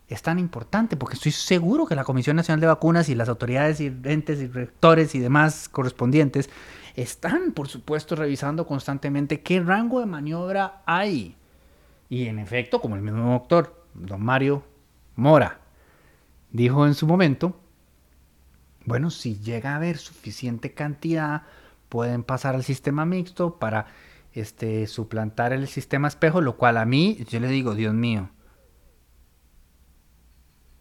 [0.07, 3.79] es tan importante, porque estoy seguro que la Comisión Nacional de Vacunas y las autoridades
[3.79, 6.49] y entes y rectores y demás correspondientes
[6.95, 11.35] están, por supuesto, revisando constantemente qué rango de maniobra hay.
[12.09, 14.63] Y en efecto, como el mismo doctor, don Mario
[15.15, 15.59] Mora,
[16.49, 17.55] dijo en su momento,
[18.83, 21.43] bueno, si llega a haber suficiente cantidad,
[21.87, 23.85] pueden pasar al sistema mixto para
[24.35, 28.29] este, suplantar el sistema espejo, lo cual a mí, yo le digo, Dios mío,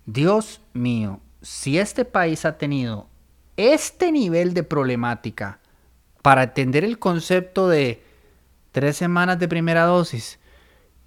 [0.06, 3.08] Dios mío, si este país ha tenido
[3.56, 5.60] este nivel de problemática
[6.20, 8.02] para entender el concepto de
[8.72, 10.40] tres semanas de primera dosis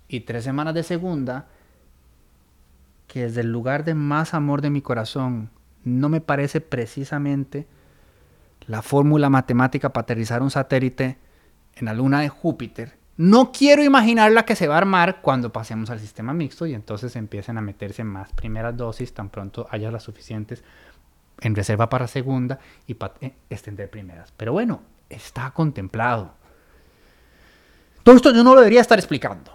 [0.08, 1.48] y tres semanas de segunda,
[3.08, 5.50] que desde el lugar de más amor de mi corazón
[5.84, 7.68] no me parece precisamente
[8.68, 11.18] la fórmula matemática para aterrizar un satélite
[11.80, 15.52] en la luna de Júpiter, no quiero imaginar la que se va a armar cuando
[15.52, 19.90] pasemos al sistema mixto y entonces empiecen a meterse más primeras dosis, tan pronto haya
[19.90, 20.64] las suficientes
[21.42, 24.32] en reserva para segunda y para eh, extender primeras.
[24.38, 26.34] Pero bueno, está contemplado.
[28.04, 29.52] Todo esto yo no lo debería estar explicando.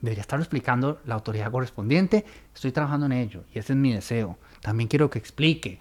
[0.00, 2.24] Debería estarlo explicando la autoridad correspondiente.
[2.54, 4.38] Estoy trabajando en ello y ese es mi deseo.
[4.60, 5.80] También quiero que explique.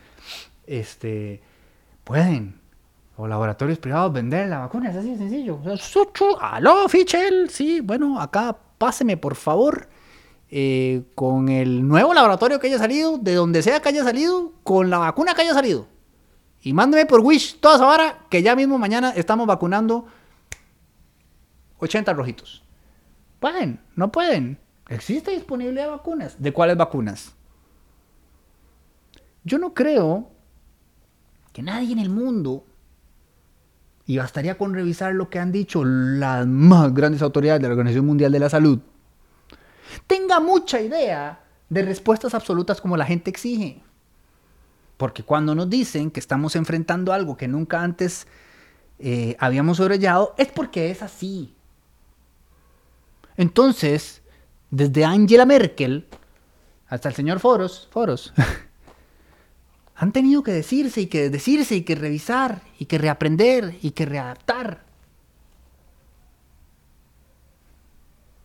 [0.65, 1.43] Este,
[2.03, 2.62] pueden
[3.15, 5.59] o laboratorios privados vender la vacuna, es así de sencillo.
[6.39, 9.87] Aló, Fichel, sí, bueno, acá páseme por favor
[10.49, 14.89] eh, con el nuevo laboratorio que haya salido, de donde sea que haya salido, con
[14.89, 15.87] la vacuna que haya salido.
[16.61, 20.05] Y mándeme por Wish toda esa vara que ya mismo mañana estamos vacunando
[21.79, 22.63] 80 rojitos.
[23.39, 24.57] Pueden, no pueden.
[24.87, 26.41] Existe disponibilidad de vacunas.
[26.41, 27.35] ¿De cuáles vacunas?
[29.43, 30.31] Yo no creo
[31.51, 32.65] que nadie en el mundo
[34.05, 38.05] y bastaría con revisar lo que han dicho las más grandes autoridades de la Organización
[38.05, 38.79] Mundial de la Salud,
[40.07, 43.81] tenga mucha idea de respuestas absolutas como la gente exige.
[44.97, 48.27] Porque cuando nos dicen que estamos enfrentando algo que nunca antes
[48.99, 51.55] eh, habíamos sobrellado, es porque es así.
[53.35, 54.21] Entonces,
[54.69, 56.07] desde Angela Merkel
[56.87, 58.33] hasta el señor Foros, Foros,
[60.03, 64.05] han tenido que decirse y que decirse y que revisar y que reaprender y que
[64.05, 64.83] readaptar.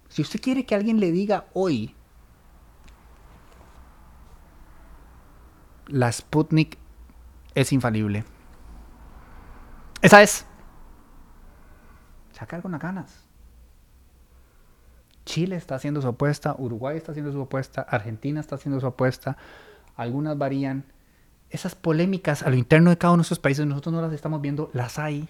[0.09, 1.97] Si usted quiere que alguien le diga hoy,
[5.89, 6.79] la Sputnik
[7.57, 8.25] es infalible.
[10.01, 10.47] Esa es.
[12.35, 13.25] Sacar con las ganas.
[15.25, 19.37] Chile está haciendo su apuesta, Uruguay está haciendo su apuesta, Argentina está haciendo su apuesta,
[19.97, 20.85] algunas varían
[21.51, 24.41] esas polémicas a lo interno de cada uno de esos países, nosotros no las estamos
[24.41, 25.29] viendo, las hay.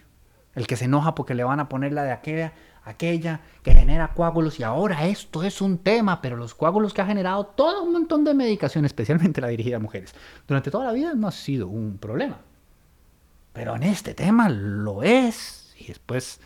[0.54, 2.52] el que se enoja porque le van a poner la de aquella,
[2.85, 7.07] aquella que genera coágulos y ahora esto es un tema, pero los coágulos que ha
[7.07, 10.14] generado todo un montón de medicación, especialmente la dirigida a mujeres,
[10.48, 12.38] durante toda la vida no ha sido un problema.
[13.52, 15.74] Pero en este tema lo es.
[15.78, 16.40] Y después,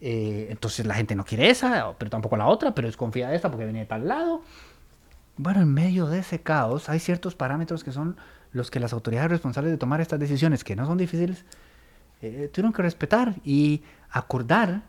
[0.00, 3.50] eh, entonces la gente no quiere esa, pero tampoco la otra, pero desconfía de esta
[3.50, 4.42] porque viene de tal lado.
[5.36, 8.16] Bueno, en medio de ese caos hay ciertos parámetros que son
[8.52, 11.44] los que las autoridades responsables de tomar estas decisiones, que no son difíciles,
[12.22, 14.82] eh, tuvieron que respetar y acordar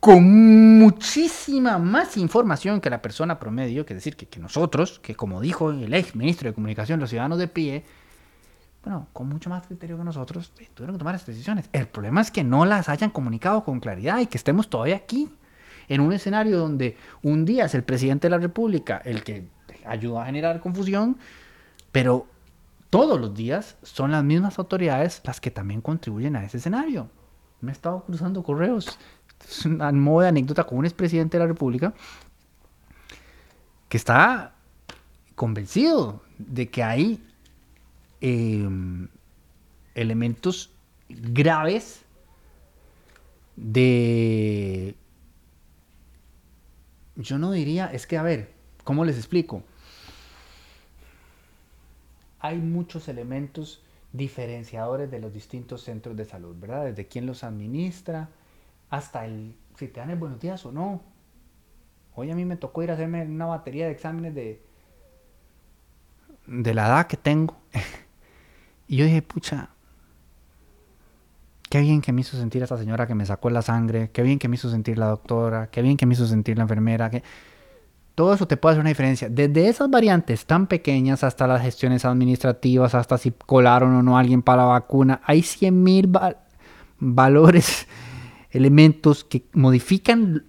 [0.00, 5.70] con muchísima más información que la persona promedio, que decir, que, nosotros, que como dijo
[5.70, 7.84] el ex ministro de Comunicación, los ciudadanos de pie,
[8.84, 11.68] bueno, con mucho más criterio que nosotros, eh, tuvieron que tomar estas decisiones.
[11.72, 15.28] El problema es que no las hayan comunicado con claridad y que estemos todavía aquí,
[15.88, 19.48] en un escenario donde un día es el presidente de la República el que
[19.84, 21.18] ayuda a generar confusión,
[21.90, 22.26] pero
[22.90, 27.10] todos los días son las mismas autoridades las que también contribuyen a ese escenario.
[27.60, 28.98] Me he estado cruzando correos
[29.46, 31.94] es una modo de anécdota con un expresidente de la República
[33.88, 34.54] que está
[35.34, 37.22] convencido de que hay
[38.20, 39.08] em,
[39.94, 40.70] elementos
[41.08, 42.04] graves
[43.56, 44.94] de...
[47.16, 48.52] Yo no diría, es que a ver,
[48.84, 49.62] ¿cómo les explico?
[52.40, 56.86] Hay muchos elementos diferenciadores de los distintos centros de salud, ¿verdad?
[56.86, 58.28] Desde quién los administra,
[58.90, 61.00] hasta el si te dan el buenos días o no.
[62.14, 64.60] Hoy a mí me tocó ir a hacerme una batería de exámenes de,
[66.46, 67.56] de la edad que tengo.
[68.88, 69.70] y yo dije, pucha,
[71.70, 74.40] qué bien que me hizo sentir esta señora que me sacó la sangre, qué bien
[74.40, 77.08] que me hizo sentir la doctora, qué bien que me hizo sentir la enfermera.
[77.08, 77.22] Que...
[78.18, 79.28] Todo eso te puede hacer una diferencia.
[79.28, 84.20] Desde esas variantes tan pequeñas hasta las gestiones administrativas, hasta si colaron o no a
[84.20, 86.10] alguien para la vacuna, hay 100 mil
[86.98, 87.86] valores
[88.50, 90.46] elementos que modifican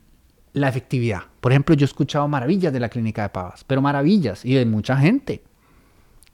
[0.53, 1.25] la efectividad.
[1.41, 4.65] Por ejemplo, yo he escuchado maravillas de la clínica de Pavas, pero maravillas y de
[4.65, 5.43] mucha gente.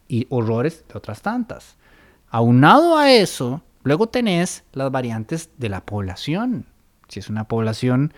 [0.08, 1.76] Y horrores de otras tantas.
[2.30, 6.64] Aunado a eso, luego tenés las variantes de la población.
[7.08, 8.14] Si es una población,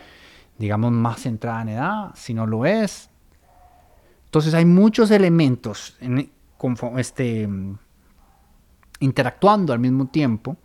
[0.59, 3.09] digamos, más centrada en edad, si no lo es.
[4.27, 6.31] Entonces hay muchos elementos en,
[6.97, 7.49] este,
[9.01, 10.57] interactuando al mismo tiempo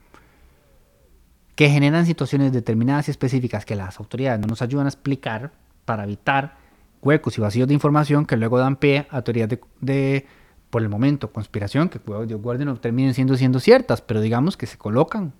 [1.55, 5.51] que generan situaciones determinadas y específicas que las autoridades no nos ayudan a explicar
[5.85, 6.57] para evitar
[7.01, 9.49] huecos y vacíos de información que luego dan pie a teorías
[9.81, 10.27] de,
[10.69, 14.65] por el momento, conspiración, que Dios guarde no terminen siendo, siendo ciertas, pero digamos que
[14.65, 15.33] se colocan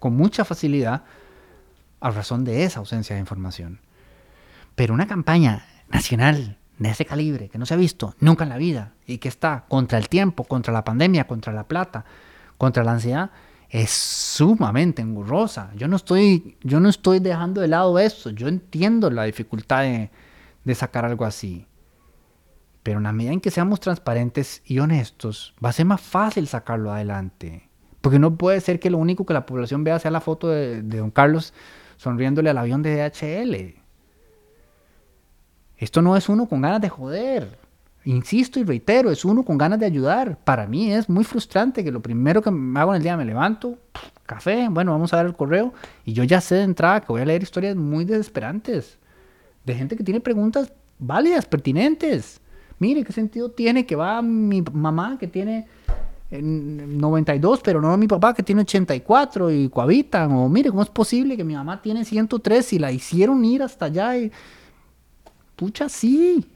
[0.00, 1.04] con mucha facilidad
[2.00, 3.78] a razón de esa ausencia de información.
[4.74, 8.56] Pero una campaña nacional de ese calibre, que no se ha visto nunca en la
[8.56, 12.04] vida y que está contra el tiempo, contra la pandemia, contra la plata,
[12.58, 13.30] contra la ansiedad,
[13.68, 15.70] es sumamente engorrosa.
[15.76, 18.30] Yo no estoy, yo no estoy dejando de lado eso.
[18.30, 21.66] Yo entiendo la dificultad de, sacar algo así.
[22.82, 26.46] Pero en la medida en que seamos transparentes y honestos, va a ser más fácil
[26.48, 27.70] sacarlo adelante.
[28.00, 30.82] Porque no puede ser que lo único que la población vea sea la foto de,
[30.82, 31.54] de don Carlos
[31.96, 33.81] sonriéndole al avión de DHL.
[35.82, 37.58] Esto no es uno con ganas de joder.
[38.04, 40.38] Insisto y reitero, es uno con ganas de ayudar.
[40.44, 43.76] Para mí es muy frustrante que lo primero que hago en el día me levanto,
[44.24, 45.74] café, bueno, vamos a ver el correo
[46.04, 48.96] y yo ya sé de entrada que voy a leer historias muy desesperantes
[49.64, 52.40] de gente que tiene preguntas válidas, pertinentes.
[52.78, 55.66] Mire, ¿qué sentido tiene que va mi mamá que tiene
[56.30, 60.30] 92, pero no mi papá que tiene 84 y cohabitan?
[60.30, 63.86] O mire, ¿cómo es posible que mi mamá tiene 103 y la hicieron ir hasta
[63.86, 64.16] allá?
[64.16, 64.30] Y...
[65.56, 66.46] Pucha, sí,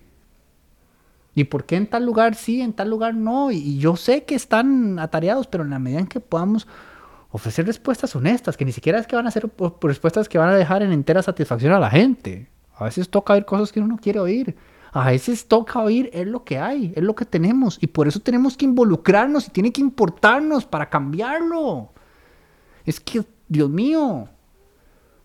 [1.36, 3.52] ¿Y por qué en tal lugar sí, en tal lugar no?
[3.52, 6.66] Y, yo sé que están atareados, pero en la medida en que podamos
[7.30, 10.54] ofrecer respuestas honestas, que ni siquiera es que van a ser respuestas que van a
[10.54, 12.48] dejar en entera satisfacción a la gente.
[12.74, 14.56] A veces toca oír cosas que uno no quiere oír.
[14.92, 17.76] A veces toca oír es lo que hay, es lo que tenemos.
[17.82, 21.90] Y por eso tenemos que involucrarnos y tiene que importarnos para cambiarlo.
[22.86, 24.30] Es que, Dios mío,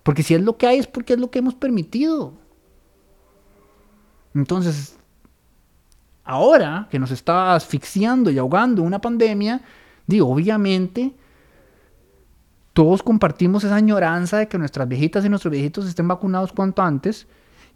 [0.03, 2.40] porque si es lo que hay es porque es lo que hemos permitido.
[4.33, 4.97] Entonces,
[6.23, 9.61] ahora que nos está asfixiando y ahogando una pandemia,
[10.07, 11.13] digo, obviamente
[12.73, 17.27] todos compartimos esa añoranza de que nuestras viejitas y nuestros viejitos estén vacunados cuanto antes.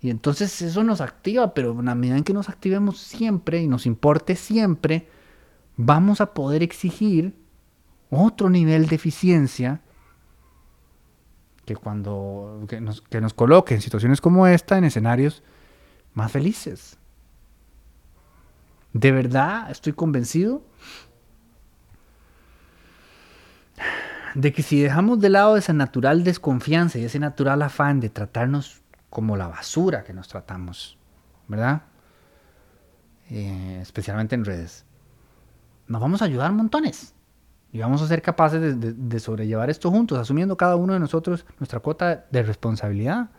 [0.01, 3.67] Y entonces eso nos activa, pero en la medida en que nos activemos siempre y
[3.67, 5.09] nos importe siempre,
[5.75, 7.35] vamos a poder exigir
[8.09, 9.81] otro nivel de eficiencia
[11.65, 15.43] que cuando que nos, que nos coloque en situaciones como esta, en escenarios
[16.15, 16.97] más felices.
[18.93, 20.63] De verdad, estoy convencido
[24.33, 28.81] de que si dejamos de lado esa natural desconfianza y ese natural afán de tratarnos
[29.09, 30.97] como la basura que nos tratamos,
[31.47, 31.83] ¿verdad?
[33.29, 34.85] Eh, especialmente en redes,
[35.87, 37.13] nos vamos a ayudar montones.
[37.71, 41.81] Y vamos a ser capaces de, sobrellevar esto juntos, asumiendo cada uno de nosotros nuestra
[41.81, 43.31] cuota de responsabilidad.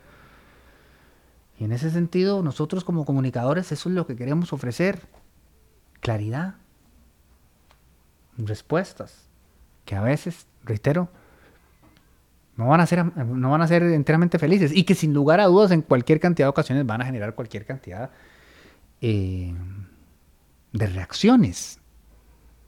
[1.58, 5.00] Y en ese sentido, nosotros como comunicadores, eso es lo que queremos ofrecer.
[6.00, 6.56] Claridad.
[8.36, 9.28] Respuestas.
[9.84, 11.08] Que a veces, reitero,
[12.56, 14.72] no van a ser, no van a ser enteramente felices.
[14.74, 17.64] Y que sin lugar a dudas, en cualquier cantidad de ocasiones van a generar cualquier
[17.64, 18.10] cantidad
[19.00, 19.54] eh,
[20.72, 21.80] de reacciones.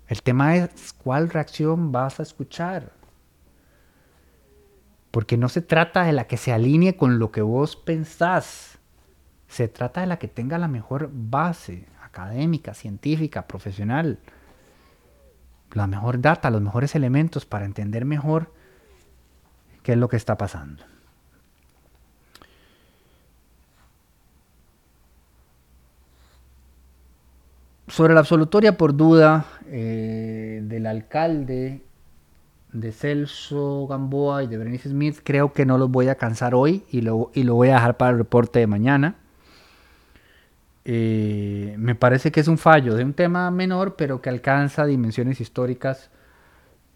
[0.07, 2.93] El tema es cuál reacción vas a escuchar.
[5.11, 8.78] Porque no se trata de la que se alinee con lo que vos pensás.
[9.49, 14.19] Se trata de la que tenga la mejor base académica, científica, profesional.
[15.73, 18.53] La mejor data, los mejores elementos para entender mejor
[19.83, 20.85] qué es lo que está pasando.
[27.89, 31.83] Sobre la absolutoria por duda eh, del alcalde
[32.73, 36.85] de Celso Gamboa y de Berenice Smith, creo que no los voy a cansar hoy
[36.91, 39.17] y lo, y lo voy a dejar para el reporte de mañana.
[40.91, 45.39] Eh, me parece que es un fallo de un tema menor, pero que alcanza dimensiones
[45.39, 46.09] históricas,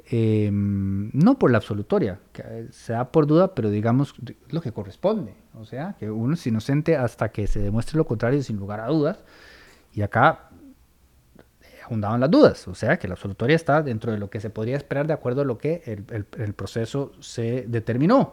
[0.07, 4.15] em, no por la absolutoria, que se da por duda, pero digamos
[4.49, 5.35] lo que corresponde.
[5.61, 8.87] O sea, que uno es inocente hasta que se demuestre lo contrario, sin lugar a
[8.87, 9.19] dudas.
[9.93, 10.49] Y acá
[11.85, 14.79] abundaban las dudas, o sea que la absolutoria está dentro de lo que se podría
[14.79, 18.33] esperar de acuerdo a lo que el, proceso se determinó,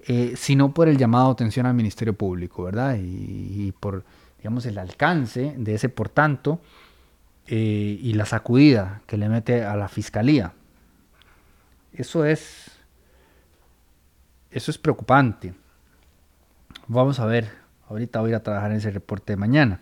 [0.00, 2.96] eh, sino por el llamado atención al Ministerio Público, ¿verdad?
[3.00, 4.02] Y, por,
[4.38, 6.60] digamos, el alcance de ese por tanto
[7.46, 10.52] eh, y la sacudida que le mete a la Fiscalía.
[11.92, 12.70] Eso es,
[14.50, 15.54] eso es preocupante.
[16.86, 17.50] Vamos a ver,
[17.88, 19.80] ahorita voy a trabajar en ese reporte de mañana.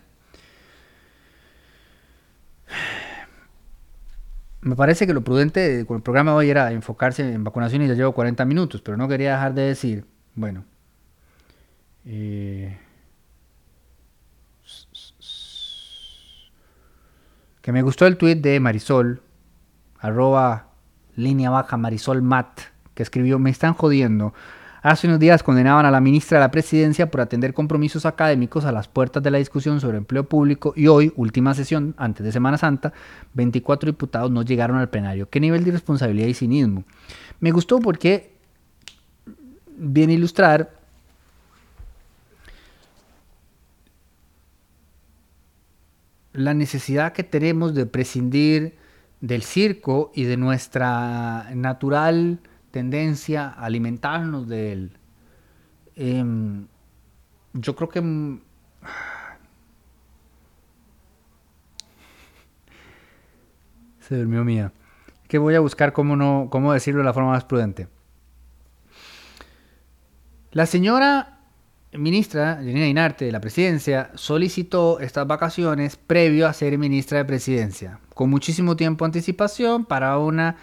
[4.60, 7.88] Me parece que lo prudente con el programa de hoy era enfocarse en vacunación y
[7.88, 10.64] ya llevo 40 minutos, pero no quería dejar de decir, bueno,
[12.04, 12.76] eh,
[17.66, 19.22] que me gustó el tweet de Marisol,
[19.98, 20.68] arroba
[21.16, 22.60] línea baja Marisol Matt,
[22.94, 24.34] que escribió, me están jodiendo.
[24.82, 28.70] Hace unos días condenaban a la ministra de la Presidencia por atender compromisos académicos a
[28.70, 32.56] las puertas de la discusión sobre empleo público y hoy, última sesión, antes de Semana
[32.56, 32.92] Santa,
[33.34, 35.28] 24 diputados no llegaron al plenario.
[35.28, 36.84] ¿Qué nivel de irresponsabilidad y cinismo?
[37.40, 38.38] Me gustó porque
[39.76, 40.75] viene a ilustrar
[46.36, 48.76] la necesidad que tenemos de prescindir
[49.20, 54.98] del circo y de nuestra natural tendencia a alimentarnos de él.
[55.94, 56.66] Em,
[57.54, 58.00] yo creo que...
[64.00, 64.72] Se durmió mía.
[65.26, 67.88] Que voy a buscar cómo, no, cómo decirlo de la forma más prudente.
[70.52, 71.35] La señora
[71.92, 78.00] ministra Janina Inarte de la presidencia solicitó estas vacaciones previo a ser ministra de presidencia,
[78.14, 80.56] con muchísimo tiempo anticipación para una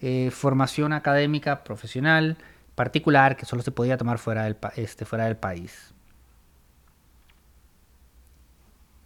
[0.00, 2.36] eh, formación académica profesional
[2.74, 5.94] particular que solo se podía tomar fuera del, este, fuera del país.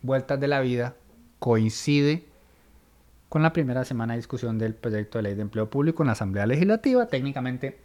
[0.03, 0.95] Vueltas de la vida
[1.39, 2.27] coincide
[3.29, 6.13] con la primera semana de discusión del proyecto de ley de empleo público en la
[6.13, 7.07] Asamblea Legislativa.
[7.07, 7.79] Técnicamente,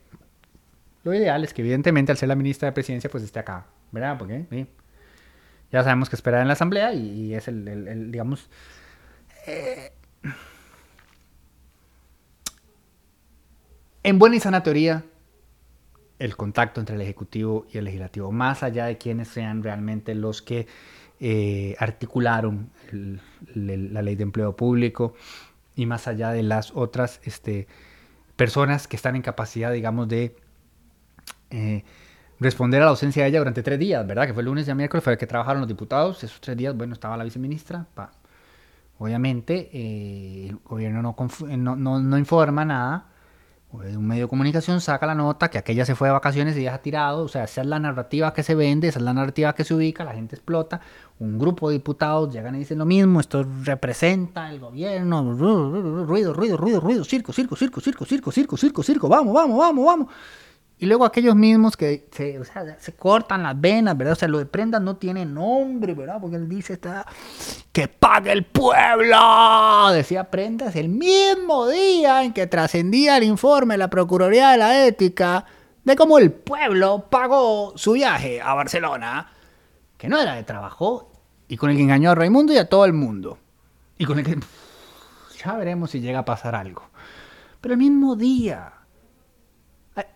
[1.03, 4.17] lo ideal es que evidentemente al ser la ministra de Presidencia pues esté acá, ¿verdad?
[4.17, 4.67] Porque
[5.71, 8.49] ya sabemos que esperar en la Asamblea y, es el, digamos,
[9.47, 9.91] eh,
[14.03, 15.05] En buena y sana teoría,
[16.19, 20.41] el contacto entre el Ejecutivo y el Legislativo, más allá de quienes sean realmente los
[20.41, 20.67] que
[21.21, 22.69] eh, articularon
[23.55, 25.15] la ley de empleo público
[25.77, 27.67] y más allá de las otras este,
[28.35, 30.35] personas que están en capacidad, digamos, de
[31.53, 31.83] eh,
[32.39, 34.27] responder a la ausencia de ella durante tres días, ¿verdad?
[34.27, 36.23] Que fue el lunes y miércoles, fue el que trabajaron los diputados.
[36.23, 37.85] Esos tres días, bueno, estaba la viceministra.
[38.99, 43.13] Obviamente, eh, el gobierno no, no, no informa nada
[43.73, 46.75] un medio de comunicación saca la nota que aquella se fue de vacaciones y ya
[46.75, 49.53] ha tirado, o sea, esa es la narrativa que se vende, esa es la narrativa
[49.55, 50.79] que se ubica, la gente explota,
[51.19, 56.57] un grupo de diputados llegan y dicen lo mismo, esto representa el gobierno, ruido, ruido,
[56.57, 60.07] ruido, ruido, circo, circo, circo, circo, circo, circo, circo, circo, vamos, vamos, vamos, vamos.
[60.83, 64.11] Y luego aquellos mismos que se, cortan las venas, ¿verdad?
[64.11, 66.17] O sea, lo de prendas no tiene nombre, ¿verdad?
[66.19, 67.05] Porque él dice, está,
[67.71, 69.17] que pague el pueblo,
[69.93, 74.85] decía Prendas el mismo día en que trascendía el informe de la Procuraduría de la
[74.85, 75.45] Ética
[75.85, 79.31] de cómo el pueblo pagó su viaje a Barcelona,
[79.97, 81.13] que no era de trabajo,
[81.47, 83.37] y con el que engañó a Raimundo y a todo el mundo.
[83.97, 84.37] Y con el que
[85.41, 86.83] ya veremos si llega a pasar algo.
[87.61, 88.82] Pero el mismo día,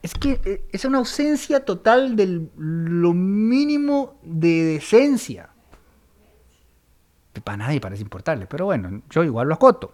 [0.02, 5.50] es que eh, es una ausencia total de lo mínimo de decencia.
[7.44, 9.94] Para nadie parece importarle, pero bueno, yo igual lo acoto.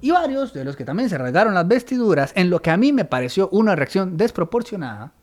[0.00, 2.92] Y varios de los que también se rasgaron las vestiduras en lo que a mí
[2.92, 5.14] me pareció una reacción desproporcionada,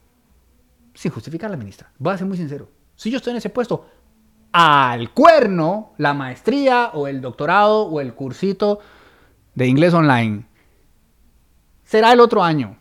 [0.96, 1.92] sin justificar la ministra.
[2.00, 2.70] Voy a ser muy sincero.
[2.96, 3.88] Si yo estoy en ese puesto,
[4.52, 8.80] al cuerno la maestría o el doctorado o el cursito
[9.54, 10.46] de inglés online
[11.84, 12.78] será el otro año.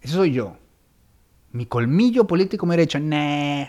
[0.00, 0.56] Eso soy yo.
[1.52, 3.66] Mi colmillo político me hubiera dicho, nah,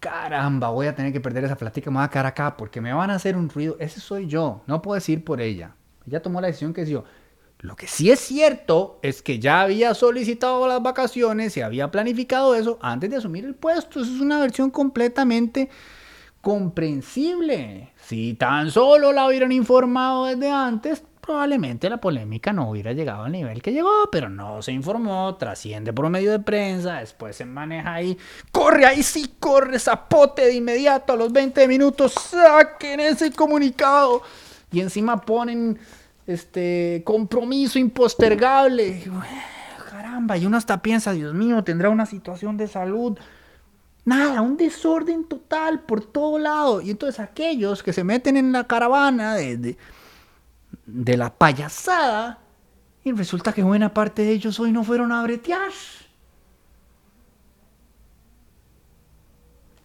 [0.00, 2.92] caramba, voy a tener que perder esa plática, me voy a quedar acá porque me
[2.92, 3.76] van a hacer un ruido.
[3.78, 5.76] Ese soy yo, no puedo decir por ella.
[6.06, 7.04] Ella tomó la decisión que yo.
[7.60, 12.54] Lo que sí es cierto es que ya había solicitado las vacaciones y había planificado
[12.54, 14.00] eso antes de asumir el puesto.
[14.00, 15.68] Eso es una versión completamente
[16.40, 17.92] comprensible.
[18.02, 23.30] Si tan solo la hubieran informado desde antes, probablemente la polémica no hubiera llegado al
[23.30, 27.94] nivel que llegó, pero no se informó, trasciende por medio de prensa, después se maneja
[27.94, 28.18] ahí,
[28.50, 34.22] corre ahí sí, corre zapote de inmediato a los 20 minutos, saquen ese comunicado
[34.72, 35.78] y encima ponen
[36.26, 39.00] este compromiso impostergable.
[39.88, 43.16] Caramba, y uno hasta piensa, Dios mío, tendrá una situación de salud.
[44.04, 46.80] Nada, un desorden total por todo lado.
[46.80, 49.76] Y entonces aquellos que se meten en la caravana de de
[51.16, 52.38] la payasada
[53.04, 55.70] y resulta que buena parte de ellos hoy no fueron a bretear.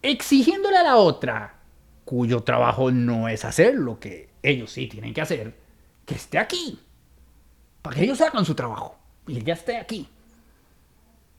[0.02, 1.56] Exigiéndole a la otra,
[2.04, 5.58] cuyo trabajo no es hacer lo que ellos sí tienen que hacer,
[6.06, 6.80] que esté aquí.
[7.82, 8.98] Para que ellos hagan su trabajo
[9.28, 10.08] y ya esté aquí.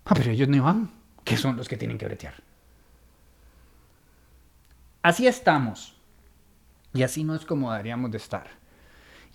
[0.05, 0.91] Ah, pero ellos no van,
[1.25, 2.35] que son los que tienen que bretear.
[5.03, 5.95] Así estamos.
[6.93, 8.49] Y así no es como deberíamos de estar.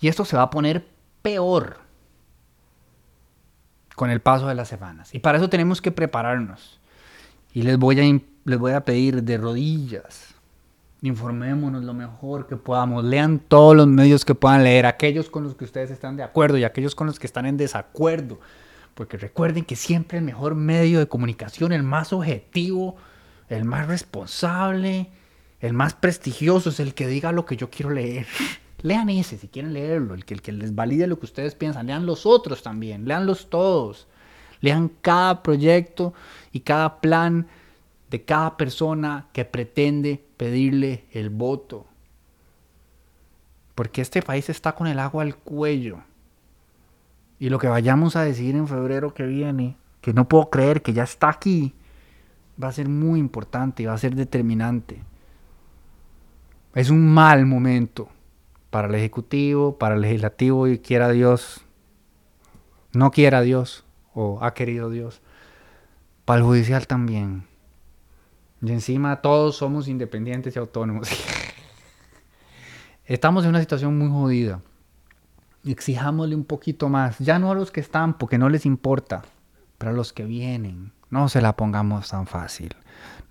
[0.02, 0.84] Y esto se va a poner
[1.22, 1.78] peor
[3.94, 5.14] con el paso de las semanas.
[5.14, 6.80] Y para eso tenemos que prepararnos.
[7.54, 10.34] Y les voy a, les voy a pedir de rodillas.
[11.02, 13.04] Informémonos lo mejor que podamos.
[13.04, 14.86] Lean todos los medios que puedan leer.
[14.86, 17.56] Aquellos con los que ustedes están de acuerdo y aquellos con los que están en
[17.56, 18.40] desacuerdo.
[18.96, 22.96] Porque recuerden que siempre el mejor medio de comunicación, el más objetivo,
[23.48, 25.10] el más responsable,
[25.60, 28.26] el más prestigioso es el que diga lo que yo quiero leer.
[28.82, 31.86] Lean ese si quieren leerlo, el que, el que les valide lo que ustedes piensan.
[31.86, 34.08] Lean los otros también, leanlos todos.
[34.60, 36.14] Lean cada proyecto
[36.52, 37.46] y cada plan
[38.10, 41.86] de cada persona que pretende pedirle el voto.
[43.74, 46.00] Porque este país está con el agua al cuello.
[47.38, 50.92] Y lo que vayamos a decir en febrero que viene, que no puedo creer que
[50.92, 51.74] ya está aquí,
[52.62, 55.02] va a ser muy importante y va a ser determinante.
[56.74, 58.08] Es un mal momento
[58.72, 61.60] para el Ejecutivo, para el Legislativo y quiera Dios,
[62.94, 65.20] no quiera Dios o ha querido Dios,
[66.24, 67.44] para el Judicial también.
[68.62, 71.10] Y encima todos somos independientes y autónomos.
[73.04, 74.62] Estamos en una situación muy jodida.
[75.66, 79.20] Exijámosle un poquito más, ya no a los que están porque no les importa,
[79.76, 80.92] pero a los que vienen.
[81.10, 82.74] No se la pongamos tan fácil.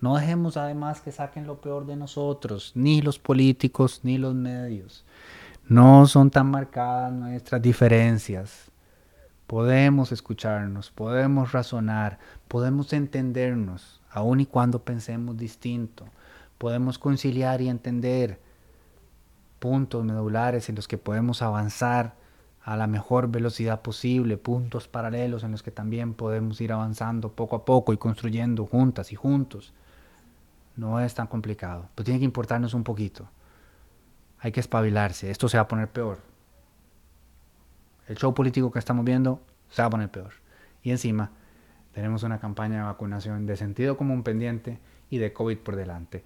[0.00, 5.04] No dejemos además que saquen lo peor de nosotros, ni los políticos, ni los medios.
[5.68, 8.70] No son tan marcadas nuestras diferencias.
[9.46, 16.04] Podemos escucharnos, podemos razonar, podemos entendernos, aun y cuando pensemos distinto.
[16.58, 18.40] Podemos conciliar y entender
[19.60, 22.14] puntos medulares en los que podemos avanzar
[22.64, 27.56] a la mejor velocidad posible, puntos paralelos en los que también podemos ir avanzando poco
[27.56, 29.72] a poco y construyendo juntas y juntos.
[30.76, 33.28] No es tan complicado, pero tiene que importarnos un poquito
[34.42, 36.18] hay que espabilarse, esto se va a poner peor.
[38.08, 39.40] El show político que estamos viendo
[39.70, 40.32] se va a poner peor.
[40.82, 41.30] Y encima
[41.92, 44.80] tenemos una campaña de vacunación de sentido común pendiente
[45.10, 46.24] y de COVID por delante.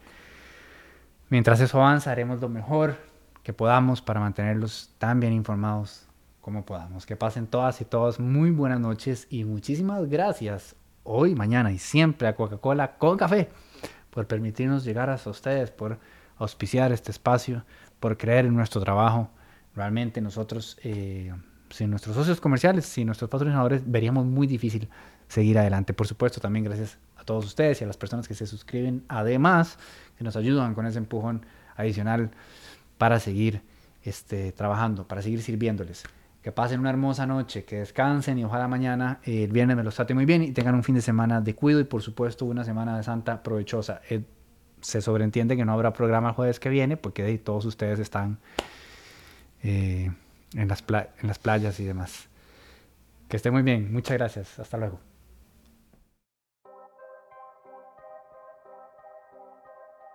[1.28, 2.96] Mientras eso avanza, haremos lo mejor
[3.42, 6.08] que podamos para mantenerlos tan bien informados
[6.40, 7.04] como podamos.
[7.04, 12.28] Que pasen todas y todos muy buenas noches y muchísimas gracias hoy, mañana y siempre
[12.28, 13.50] a Coca-Cola con café
[14.08, 15.98] por permitirnos llegar hasta ustedes, por
[16.38, 17.64] auspiciar este espacio,
[18.00, 19.30] por creer en nuestro trabajo.
[19.74, 21.32] Realmente nosotros eh,
[21.70, 24.88] sin nuestros socios comerciales, sin nuestros patrocinadores, veríamos muy difícil
[25.28, 25.92] seguir adelante.
[25.92, 29.78] Por supuesto, también gracias a todos ustedes y a las personas que se suscriben, además,
[30.16, 31.44] que nos ayudan con ese empujón
[31.76, 32.30] adicional
[32.98, 33.62] para seguir
[34.04, 36.04] este, trabajando, para seguir sirviéndoles.
[36.42, 39.96] Que pasen una hermosa noche, que descansen y ojalá mañana, eh, el viernes me los
[39.96, 42.64] trate muy bien y tengan un fin de semana de cuido y por supuesto una
[42.64, 44.00] semana de Santa provechosa.
[44.86, 48.38] Se sobreentiende que no habrá programa el jueves que viene porque todos ustedes están
[49.64, 50.12] eh,
[50.54, 50.84] en, las
[51.20, 52.28] en las playas y demás.
[53.28, 53.92] Que esté muy bien.
[53.92, 54.60] Muchas gracias.
[54.60, 55.00] Hasta luego.